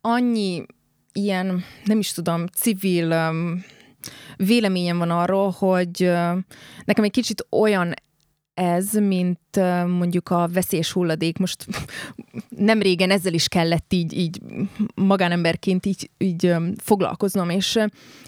[0.00, 0.66] Annyi
[1.12, 3.64] ilyen, nem is tudom, civil um,
[4.36, 6.38] véleményem van arról, hogy uh,
[6.84, 7.94] nekem egy kicsit olyan
[8.54, 11.38] ez, mint mondjuk a veszélyes hulladék.
[11.38, 11.66] Most
[12.48, 14.40] nem régen ezzel is kellett így, így
[14.94, 17.78] magánemberként így, így foglalkoznom, és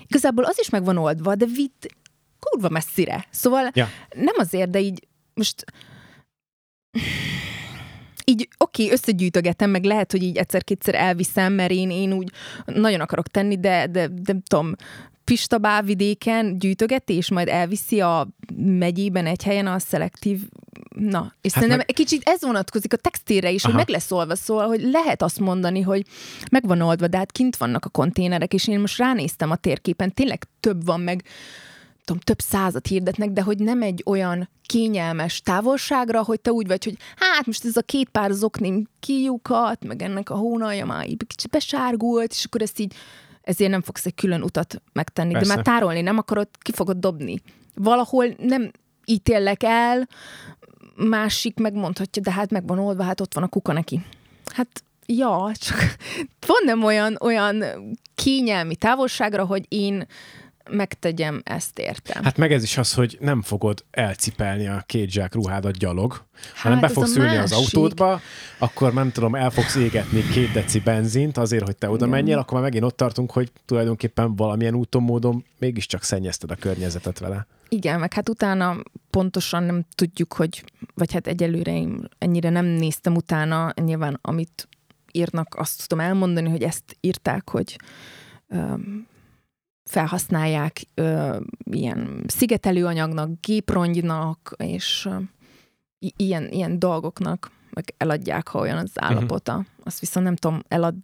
[0.07, 1.89] igazából az is meg van oldva, de vitt
[2.41, 3.27] kurva messzire.
[3.31, 3.89] Szóval ja.
[4.14, 5.64] nem azért, de így most
[8.24, 12.30] így oké, okay, összegyűjtögetem, meg lehet, hogy így egyszer-kétszer elviszem, mert én, én úgy
[12.64, 14.74] nagyon akarok tenni, de, de, de nem tudom,
[15.24, 20.41] Pista vidéken gyűjtögeti, és majd elviszi a megyében egy helyen a szelektív
[20.95, 21.89] Na, és hát szerintem meg...
[21.89, 23.72] egy kicsit ez vonatkozik a textilre is, Aha.
[23.72, 26.07] hogy meg lesz olva, szóval, hogy lehet azt mondani, hogy
[26.51, 30.14] meg van oldva, de hát kint vannak a konténerek, és én most ránéztem a térképen,
[30.14, 31.24] tényleg több van, meg
[32.09, 36.84] tudom, több százat hirdetnek, de hogy nem egy olyan kényelmes távolságra, hogy te úgy vagy,
[36.84, 41.50] hogy hát most ez a két pár zoknim kiukat, meg ennek a hónalja már kicsit
[41.50, 42.94] besárgult, és akkor ezt így
[43.42, 45.32] ezért nem fogsz egy külön utat megtenni.
[45.32, 45.48] Persze.
[45.48, 47.42] De már tárolni nem akarod, ki fogod dobni.
[47.74, 48.70] Valahol nem
[49.04, 50.09] ítélek el,
[50.96, 54.00] másik megmondhatja, de hát meg van oldva, hát ott van a kuka neki.
[54.54, 55.76] Hát ja, csak
[56.46, 57.64] van nem olyan, olyan
[58.14, 60.06] kényelmi távolságra, hogy én
[60.71, 62.25] megtegyem, ezt értem.
[62.25, 66.57] Hát meg ez is az, hogy nem fogod elcipelni a két zsák ruhádat gyalog, hát
[66.57, 67.43] hanem be fogsz ülni másik.
[67.43, 68.21] az autódba,
[68.59, 72.53] akkor nem tudom, el fogsz égetni két deci benzint azért, hogy te oda menjél, akkor
[72.53, 77.47] már megint ott tartunk, hogy tulajdonképpen valamilyen úton, módon mégiscsak szennyezted a környezetet vele.
[77.69, 78.77] Igen, meg hát utána
[79.11, 80.64] pontosan nem tudjuk, hogy,
[80.95, 84.69] vagy hát egyelőre én ennyire nem néztem utána, nyilván amit
[85.12, 87.79] írnak, azt tudom elmondani, hogy ezt írták, hogy
[88.49, 89.07] um,
[89.89, 95.16] felhasználják ö, ilyen szigetelőanyagnak, géprongynak, és ö,
[95.99, 99.05] ilyen, ilyen dolgoknak, meg eladják, ha olyan az mhm.
[99.05, 99.53] állapota.
[99.53, 99.66] Uh-huh.
[99.82, 100.95] Azt viszont nem tudom, elad,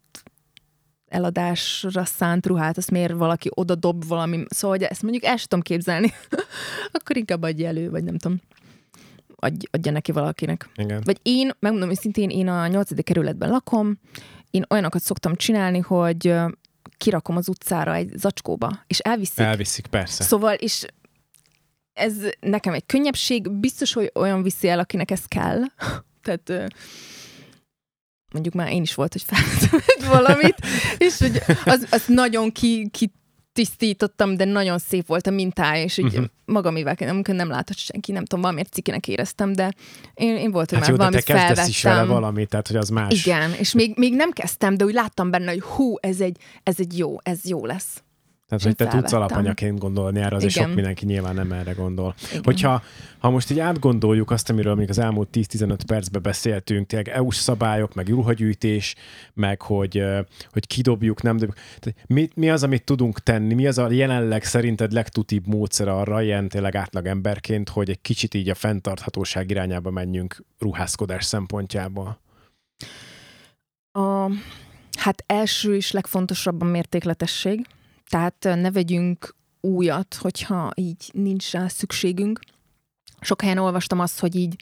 [1.08, 5.46] eladásra szánt ruhát, azt miért valaki oda dob valami, szóval hogy ezt mondjuk el sem
[5.48, 6.12] tudom képzelni,
[6.92, 8.40] akkor inkább adja elő, vagy nem tudom,
[9.36, 10.68] adj, adja neki valakinek.
[10.76, 11.00] Igen.
[11.04, 13.98] Vagy én, megmondom őszintén, én a nyolcadik kerületben lakom,
[14.50, 16.34] én olyanokat szoktam csinálni, hogy
[16.96, 19.38] kirakom az utcára egy zacskóba, és elviszik.
[19.38, 20.24] Elviszik, persze.
[20.24, 20.86] Szóval, és
[21.92, 25.60] ez nekem egy könnyebbség, biztos, hogy olyan viszi el, akinek ez kell.
[26.22, 26.72] Tehát
[28.32, 30.56] mondjuk már én is volt, hogy felvettem valamit,
[30.98, 33.12] és hogy az, az nagyon ki, ki
[33.54, 36.24] tisztítottam, de nagyon szép volt a mintája, és úgy uh-huh.
[36.44, 39.72] magamével, amikor nem látott senki, nem tudom, valamiért cikinek éreztem, de
[40.14, 41.68] én, én volt, hogy hát már jó, valamit de te felvettem.
[41.68, 43.24] is vele valamit, tehát hogy az más.
[43.24, 46.74] Igen, és még, még nem kezdtem, de úgy láttam benne, hogy hú, ez egy, ez
[46.78, 48.03] egy jó, ez jó lesz.
[48.56, 50.66] Tehát, hogy te tudsz alapanyaként gondolni erre, azért Igen.
[50.66, 52.14] sok mindenki nyilván nem erre gondol.
[52.30, 52.42] Igen.
[52.44, 52.82] Hogyha
[53.24, 57.94] ha most így átgondoljuk azt, amiről még az elmúlt 10-15 percben beszéltünk, tényleg EU-s szabályok,
[57.94, 58.94] meg ruhagyűjtés,
[59.34, 60.02] meg hogy,
[60.52, 61.56] hogy kidobjuk, nem dobjuk.
[61.80, 63.54] Tehát mi, mi, az, amit tudunk tenni?
[63.54, 68.34] Mi az a jelenleg szerinted legtutibb módszer arra, ilyen tényleg átlag emberként, hogy egy kicsit
[68.34, 72.20] így a fenntarthatóság irányába menjünk ruházkodás szempontjából?
[73.92, 74.30] A,
[74.98, 77.66] hát első és legfontosabb a mértékletesség
[78.08, 82.40] tehát ne vegyünk újat, hogyha így nincs rá szükségünk.
[83.20, 84.56] Sok helyen olvastam azt, hogy így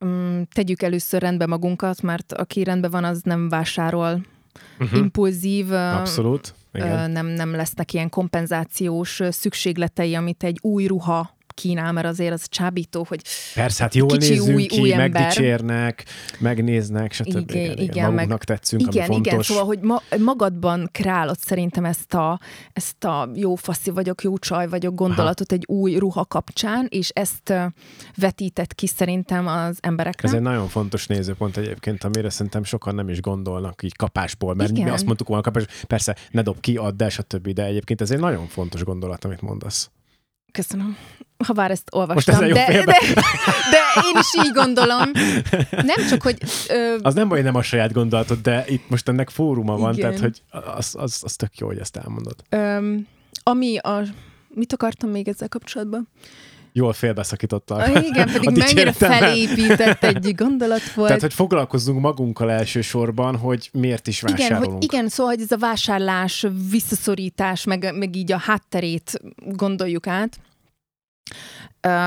[0.00, 4.26] um, tegyük először rendbe magunkat, mert aki rendben van, az nem vásárol
[4.78, 4.98] uh-huh.
[4.98, 5.72] impulzív.
[5.72, 6.54] Abszolút.
[6.72, 7.10] Igen.
[7.10, 13.04] Nem, nem lesznek ilyen kompenzációs szükségletei, amit egy új ruha kínál, mert azért az csábító,
[13.08, 13.20] hogy
[13.54, 16.04] Persze, hát jól kicsi nézünk új, ki, új megdicsérnek,
[16.38, 17.26] megnéznek, stb.
[17.26, 19.32] Igen, igen, igen, magunknak meg, tetszünk, igen, ami fontos.
[19.32, 22.40] Igen, szóval, hogy ma, magadban kreálod szerintem ezt a,
[22.72, 25.60] ezt a jó faszi vagyok, jó csaj vagyok gondolatot Aha.
[25.60, 27.54] egy új ruha kapcsán, és ezt
[28.16, 30.28] vetített ki szerintem az emberekre.
[30.28, 34.70] Ez egy nagyon fontos nézőpont egyébként, amire szerintem sokan nem is gondolnak így kapásból, mert
[34.70, 34.84] igen.
[34.84, 37.48] mi azt mondtuk volna kapás, persze ne dob ki, add el, stb.
[37.48, 39.90] De egyébként ez egy nagyon fontos gondolat, amit mondasz.
[40.52, 40.96] Köszönöm.
[41.44, 42.84] Ha bár ezt olvastam, de, de, de,
[43.70, 45.10] de én is így gondolom.
[45.70, 46.38] Nem csak, hogy...
[46.68, 46.96] Ö...
[47.02, 50.10] Az nem baj, nem a saját gondolatod, de itt most ennek fóruma van, igen.
[50.10, 50.42] tehát hogy
[50.76, 52.36] az, az, az tök jó, hogy ezt elmondod.
[52.48, 53.06] Öm,
[53.42, 54.02] ami a...
[54.48, 56.08] Mit akartam még ezzel kapcsolatban?
[56.76, 57.78] jól félbeszakítottak.
[57.78, 61.06] Ah, igen, pedig mennyire felépített egy gondolat volt.
[61.06, 64.64] Tehát, hogy foglalkozzunk magunkkal elsősorban, hogy miért is vásárolunk.
[64.64, 70.06] Igen, hogy igen szóval hogy ez a vásárlás, visszaszorítás, meg, meg így a hátterét gondoljuk
[70.06, 70.38] át.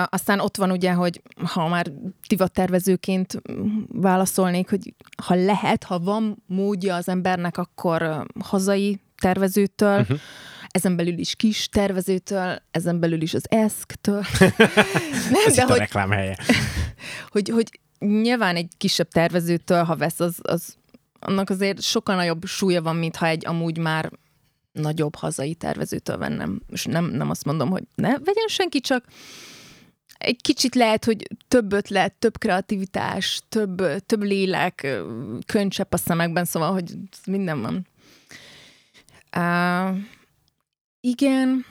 [0.05, 1.91] Aztán ott van ugye, hogy ha már
[2.28, 3.41] divattervezőként
[3.88, 4.93] válaszolnék, hogy
[5.24, 10.20] ha lehet, ha van módja az embernek, akkor hazai tervezőtől, uh-huh
[10.78, 14.24] ezen belül is kis tervezőtől, ezen belül is az ESZK-től.
[15.32, 16.38] Nem, de a hogy, reklám helye.
[17.34, 20.76] hogy, hogy nyilván egy kisebb tervezőtől, ha vesz, az, az
[21.20, 24.11] annak azért sokkal nagyobb súlya van, mint ha egy amúgy már
[24.78, 26.61] nagyobb hazai tervezőtől vennem.
[26.69, 29.05] És nem, nem azt mondom, hogy ne vegyen senki, csak
[30.17, 34.88] egy kicsit lehet, hogy több ötlet, több kreativitás, több, több lélek,
[35.45, 36.93] könycsepp a szemekben, szóval, hogy
[37.25, 37.88] minden van.
[39.38, 39.97] Uh,
[40.99, 41.65] igen,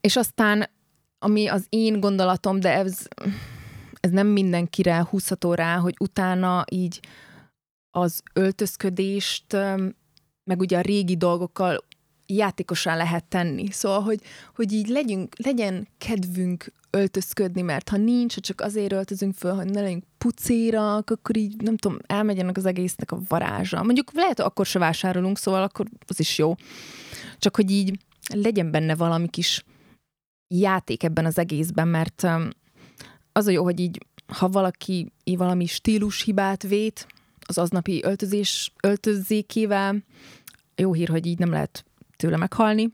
[0.00, 0.70] és aztán,
[1.18, 3.06] ami az én gondolatom, de ez,
[4.00, 7.00] ez nem mindenkire húzható rá, hogy utána így
[7.90, 9.56] az öltözködést,
[10.44, 11.84] meg ugye a régi dolgokkal
[12.26, 13.70] játékosan lehet tenni.
[13.70, 14.20] Szóval, hogy,
[14.54, 19.70] hogy így legyünk, legyen kedvünk öltözködni, mert ha nincs, ha csak azért öltözünk föl, hogy
[19.70, 23.82] ne legyünk pucérak, akkor így, nem tudom, elmegyenek az egésznek a varázsa.
[23.82, 26.54] Mondjuk lehet, akkor se vásárolunk, szóval akkor az is jó.
[27.38, 27.98] Csak hogy így
[28.34, 29.64] legyen benne valami kis
[30.54, 32.26] játék ebben az egészben, mert
[33.32, 37.06] az a jó, hogy így, ha valaki így valami stílushibát vét
[37.50, 40.02] az aznapi öltözés öltözékével,
[40.76, 41.84] jó hír, hogy így nem lehet
[42.16, 42.92] tőle meghalni.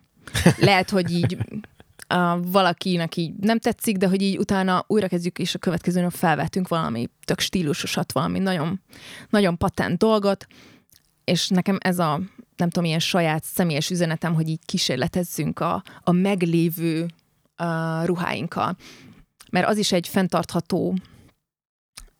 [0.58, 1.38] Lehet, hogy így
[2.06, 6.12] a, valakinek így nem tetszik, de hogy így utána újra kezdjük, és a következő nap
[6.12, 8.80] felvettünk valami tök stílusosat, valami nagyon,
[9.30, 10.46] nagyon patent dolgot,
[11.24, 12.20] és nekem ez a,
[12.56, 17.06] nem tudom, ilyen saját személyes üzenetem, hogy így kísérletezzünk a, a meglévő
[17.56, 18.76] a ruháinkkal.
[19.50, 20.94] Mert az is egy fenntartható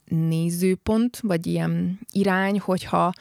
[0.07, 3.13] nézőpont, vagy ilyen irány, hogyha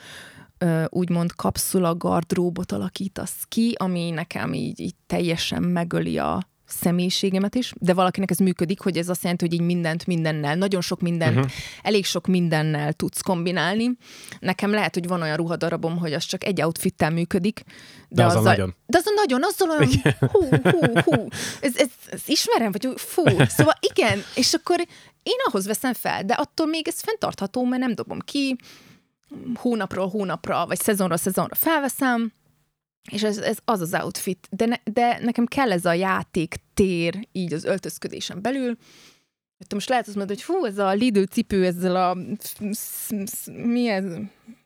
[0.89, 7.93] úgymond kapszula gardróbot alakítasz ki, ami nekem így, így teljesen megöli a személyiségemet is, de
[7.93, 11.51] valakinek ez működik, hogy ez azt jelenti, hogy így mindent mindennel, nagyon sok mindent, uh-huh.
[11.81, 13.97] elég sok mindennel tudsz kombinálni.
[14.39, 17.63] Nekem lehet, hogy van olyan ruhadarabom, hogy az csak egy outfittel működik.
[17.65, 17.73] De,
[18.09, 18.75] de azzal, azzal nagyon.
[18.86, 19.89] De azzal nagyon, azzal olyan,
[20.31, 21.27] hú, hú, hú,
[21.61, 24.86] ez, ez, ez ismerem, vagy fú, szóval igen, és akkor
[25.26, 28.55] én ahhoz veszem fel, de attól még ez fenntartható, mert nem dobom ki,
[29.55, 32.32] hónapról hónapra, vagy szezonról szezonra felveszem,
[33.11, 34.47] és ez, ez az az outfit.
[34.51, 38.78] De, ne, de nekem kell ez a játék tér így az öltözködésen belül.
[39.67, 42.17] Te most lehet azt mondani, hogy fú, ez a Lidl cipő ezzel a...
[43.45, 44.03] Mi ez?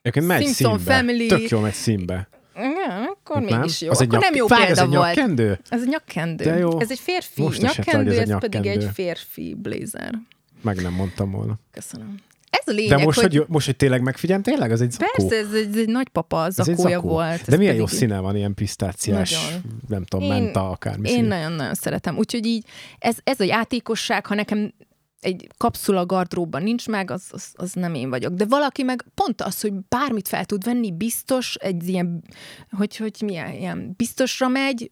[0.01, 0.95] Egyébként megy Simpson színbe.
[0.95, 1.27] Family.
[1.27, 2.29] Tök jó megy színbe.
[2.55, 3.59] Ja, akkor nem?
[3.59, 3.89] mégis jó.
[3.89, 4.21] Az akkor nyak...
[4.21, 5.15] nem jó Fáj, példa ez egy volt.
[5.15, 5.59] Nyakkendő?
[5.69, 6.43] Ez egy nyakkendő.
[6.43, 6.79] De jó.
[6.79, 10.19] Ez egy férfi Most nyakkendő, ez, ez pedig egy férfi blazer.
[10.61, 11.59] Meg nem mondtam volna.
[11.71, 12.19] Köszönöm.
[12.49, 13.37] Ez a lényeg, De most, hogy...
[13.37, 15.05] hogy, most, hogy tényleg megfigyelem, tényleg az egy zakó?
[15.15, 17.49] Persze, ez egy, egy nagypapa zakója volt.
[17.49, 19.61] De milyen jó színe van, ilyen pisztáciás, nagyon.
[19.87, 22.17] nem tudom, én, menta, akármi Én nagyon-nagyon szeretem.
[22.17, 22.65] Úgyhogy így
[22.99, 24.73] ez, ez a játékosság, ha nekem
[25.19, 28.33] egy kapszula gardróbban nincs meg, az, az, az nem én vagyok.
[28.33, 32.23] De valaki meg pont az, hogy bármit fel tud venni, biztos, egy ilyen,
[32.71, 34.89] hogy, hogy milyen, ilyen biztosra megy,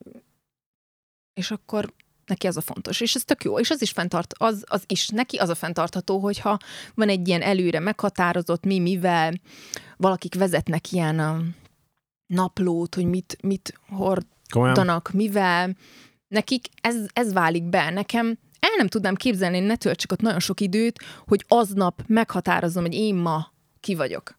[1.34, 1.94] és akkor
[2.28, 5.08] neki az a fontos, és ez tök jó, és az is fenntart, az, az is,
[5.08, 6.58] neki az a fenntartható, hogyha
[6.96, 9.34] van egy ilyen előre meghatározott mi, mivel
[9.98, 11.42] valakik vezetnek ilyen a
[12.28, 13.80] naplót, hogy mit, mit
[14.50, 15.76] hordanak, mivel,
[16.28, 17.90] nekik ez, ez válik be.
[17.90, 22.94] Nekem el nem tudnám képzelni, ne töltsek ott nagyon sok időt, hogy aznap meghatározom, hogy
[22.94, 24.38] én ma ki vagyok.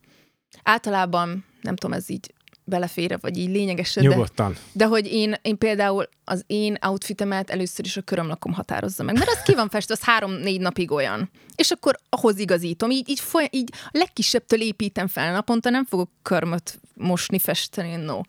[0.63, 2.35] Általában, nem tudom, ez így
[2.69, 3.95] belefér, vagy így lényeges.
[3.95, 4.53] Nyugodtan.
[4.53, 9.15] De, de hogy én, én például az én outfitemet először is a körömlakom határozza meg,
[9.15, 11.31] mert az ki van festve, az három-négy napig olyan.
[11.57, 12.91] És akkor ahhoz igazítom.
[12.91, 18.21] Így, így, foly, így legkisebbtől építem fel naponta, nem fogok körmöt mosni, festeni, no.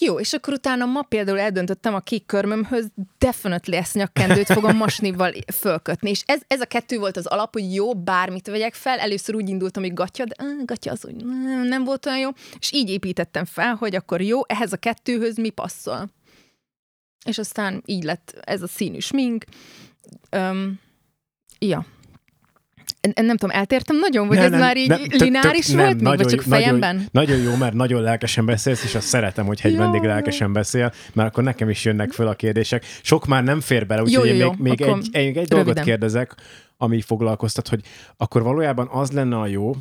[0.00, 5.32] Jó, és akkor utána ma például eldöntöttem a kék körmömhöz, definitely ezt nyakkendőt fogom mosnival
[5.52, 6.10] fölkötni.
[6.10, 8.98] És ez, ez a kettő volt az alap, hogy jó, bármit vegyek fel.
[8.98, 10.34] Először úgy indultam, hogy gatya, de
[10.64, 11.24] gatya az úgy
[11.64, 12.30] nem volt olyan jó.
[12.58, 16.10] És így építettem fel, hogy akkor jó, ehhez a kettőhöz mi passzol.
[17.26, 19.44] És aztán így lett ez a színű smink.
[20.36, 20.80] Um,
[21.58, 21.86] ja.
[23.14, 26.10] Nem tudom, eltértem nagyon, vagy nem, ez nem, már így nem, lineáris tök, volt nem,
[26.10, 26.94] még, vagy csak fejemben?
[26.94, 30.92] Nagyon, nagyon jó, mert nagyon lelkesen beszélsz, és azt szeretem, hogyha egy vendég lelkesen beszél,
[31.12, 32.84] mert akkor nekem is jönnek föl a kérdések.
[33.02, 36.34] Sok már nem fér bele, úgyhogy én még, még egy, egy, egy dolgot kérdezek,
[36.76, 37.80] ami foglalkoztat, hogy
[38.16, 39.74] akkor valójában az lenne a jó,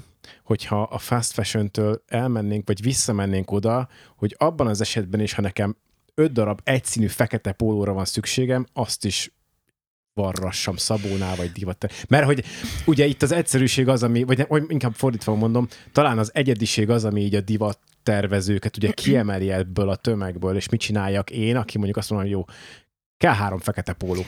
[0.43, 5.77] hogyha a fast fashion-től elmennénk, vagy visszamennénk oda, hogy abban az esetben is, ha nekem
[6.15, 9.31] öt darab egyszínű fekete pólóra van szükségem, azt is
[10.13, 11.93] varrassam szabónál, vagy divat.
[12.07, 12.43] Mert hogy
[12.85, 17.05] ugye itt az egyszerűség az, ami, vagy, vagy inkább fordítva mondom, talán az egyediség az,
[17.05, 21.77] ami így a divat tervezőket ugye kiemeli ebből a tömegből, és mit csináljak én, aki
[21.77, 22.45] mondjuk azt mondom, hogy jó,
[23.17, 24.21] kell három fekete póló.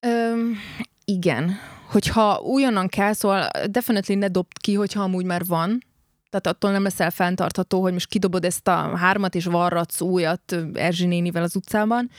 [0.00, 0.56] Öm,
[1.04, 1.56] igen.
[1.86, 5.84] Hogyha újonnan kell, szóval definitely ne dobd ki, hogyha amúgy már van,
[6.30, 11.06] tehát attól nem leszel fenntartható, hogy most kidobod ezt a hármat, és varratsz újat Erzsi
[11.06, 12.10] nénivel az utcában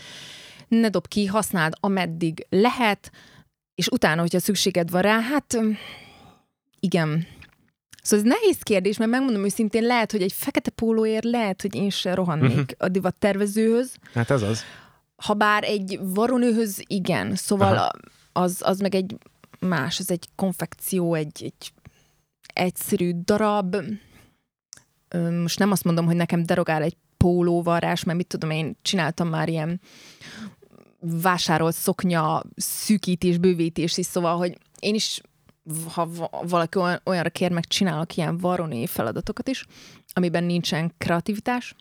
[0.68, 3.11] ne dob ki, használd ameddig lehet,
[3.76, 5.57] és utána, hogyha szükséged van rá, hát
[6.80, 7.28] igen.
[8.03, 11.89] Szóval ez nehéz kérdés, mert megmondom őszintén, lehet, hogy egy fekete pólóért lehet, hogy én
[11.89, 12.65] se rohannék uh-huh.
[12.78, 13.95] a divat tervezőhöz.
[14.13, 14.63] Hát ez az.
[15.15, 17.36] Ha bár egy varonőhöz, igen.
[17.36, 17.91] Szóval
[18.32, 19.15] az, az meg egy
[19.59, 21.74] más, az egy konfekció, egy, egy
[22.53, 23.76] egyszerű darab.
[25.41, 29.49] Most nem azt mondom, hogy nekem derogál egy pólóvarrás, mert mit tudom, én csináltam már
[29.49, 29.82] ilyen
[30.99, 35.21] vásárolt szoknya szűkítés, bővítés is, szóval, hogy én is,
[35.93, 36.09] ha
[36.47, 39.65] valaki olyanra kér, meg csinálok ilyen varoni feladatokat is,
[40.13, 41.75] amiben nincsen kreativitás,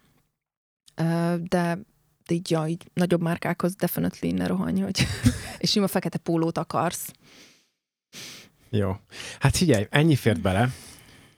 [1.42, 1.78] de,
[2.26, 5.06] de így, ja, így nagyobb márkákhoz definitely ne rohanj, hogy
[5.58, 7.12] és sima fekete pólót akarsz.
[8.70, 8.96] Jó.
[9.38, 10.70] Hát figyelj, ennyi fért bele.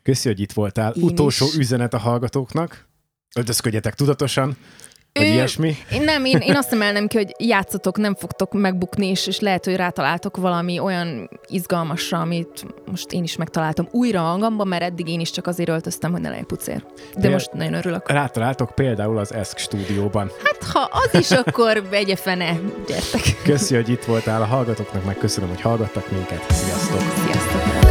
[0.03, 0.93] Köszi, hogy itt voltál.
[0.93, 1.55] Én Utolsó is.
[1.57, 2.89] üzenet a hallgatóknak.
[3.35, 4.57] Öltözködjetek tudatosan.
[5.19, 5.77] Vagy ő, ilyesmi?
[5.93, 9.65] Én nem, én, én azt emelnem ki, hogy játszatok, nem fogtok megbukni, és, és lehet,
[9.65, 15.21] hogy rátaláltok valami olyan izgalmasra, amit most én is megtaláltam újra magamban, mert eddig én
[15.21, 16.83] is csak azért öltöztem, hogy ne legyen pucér.
[17.15, 18.11] De Péld, most nagyon örülök.
[18.11, 20.31] Rátaláltok például az ESK stúdióban.
[20.45, 23.23] Hát ha az is, akkor vegye fene, gyertek.
[23.45, 26.53] Köszi, hogy itt voltál a hallgatóknak, meg köszönöm, hogy hallgattak minket.
[26.53, 27.01] Sziasztok!
[27.25, 27.88] Sziasztok!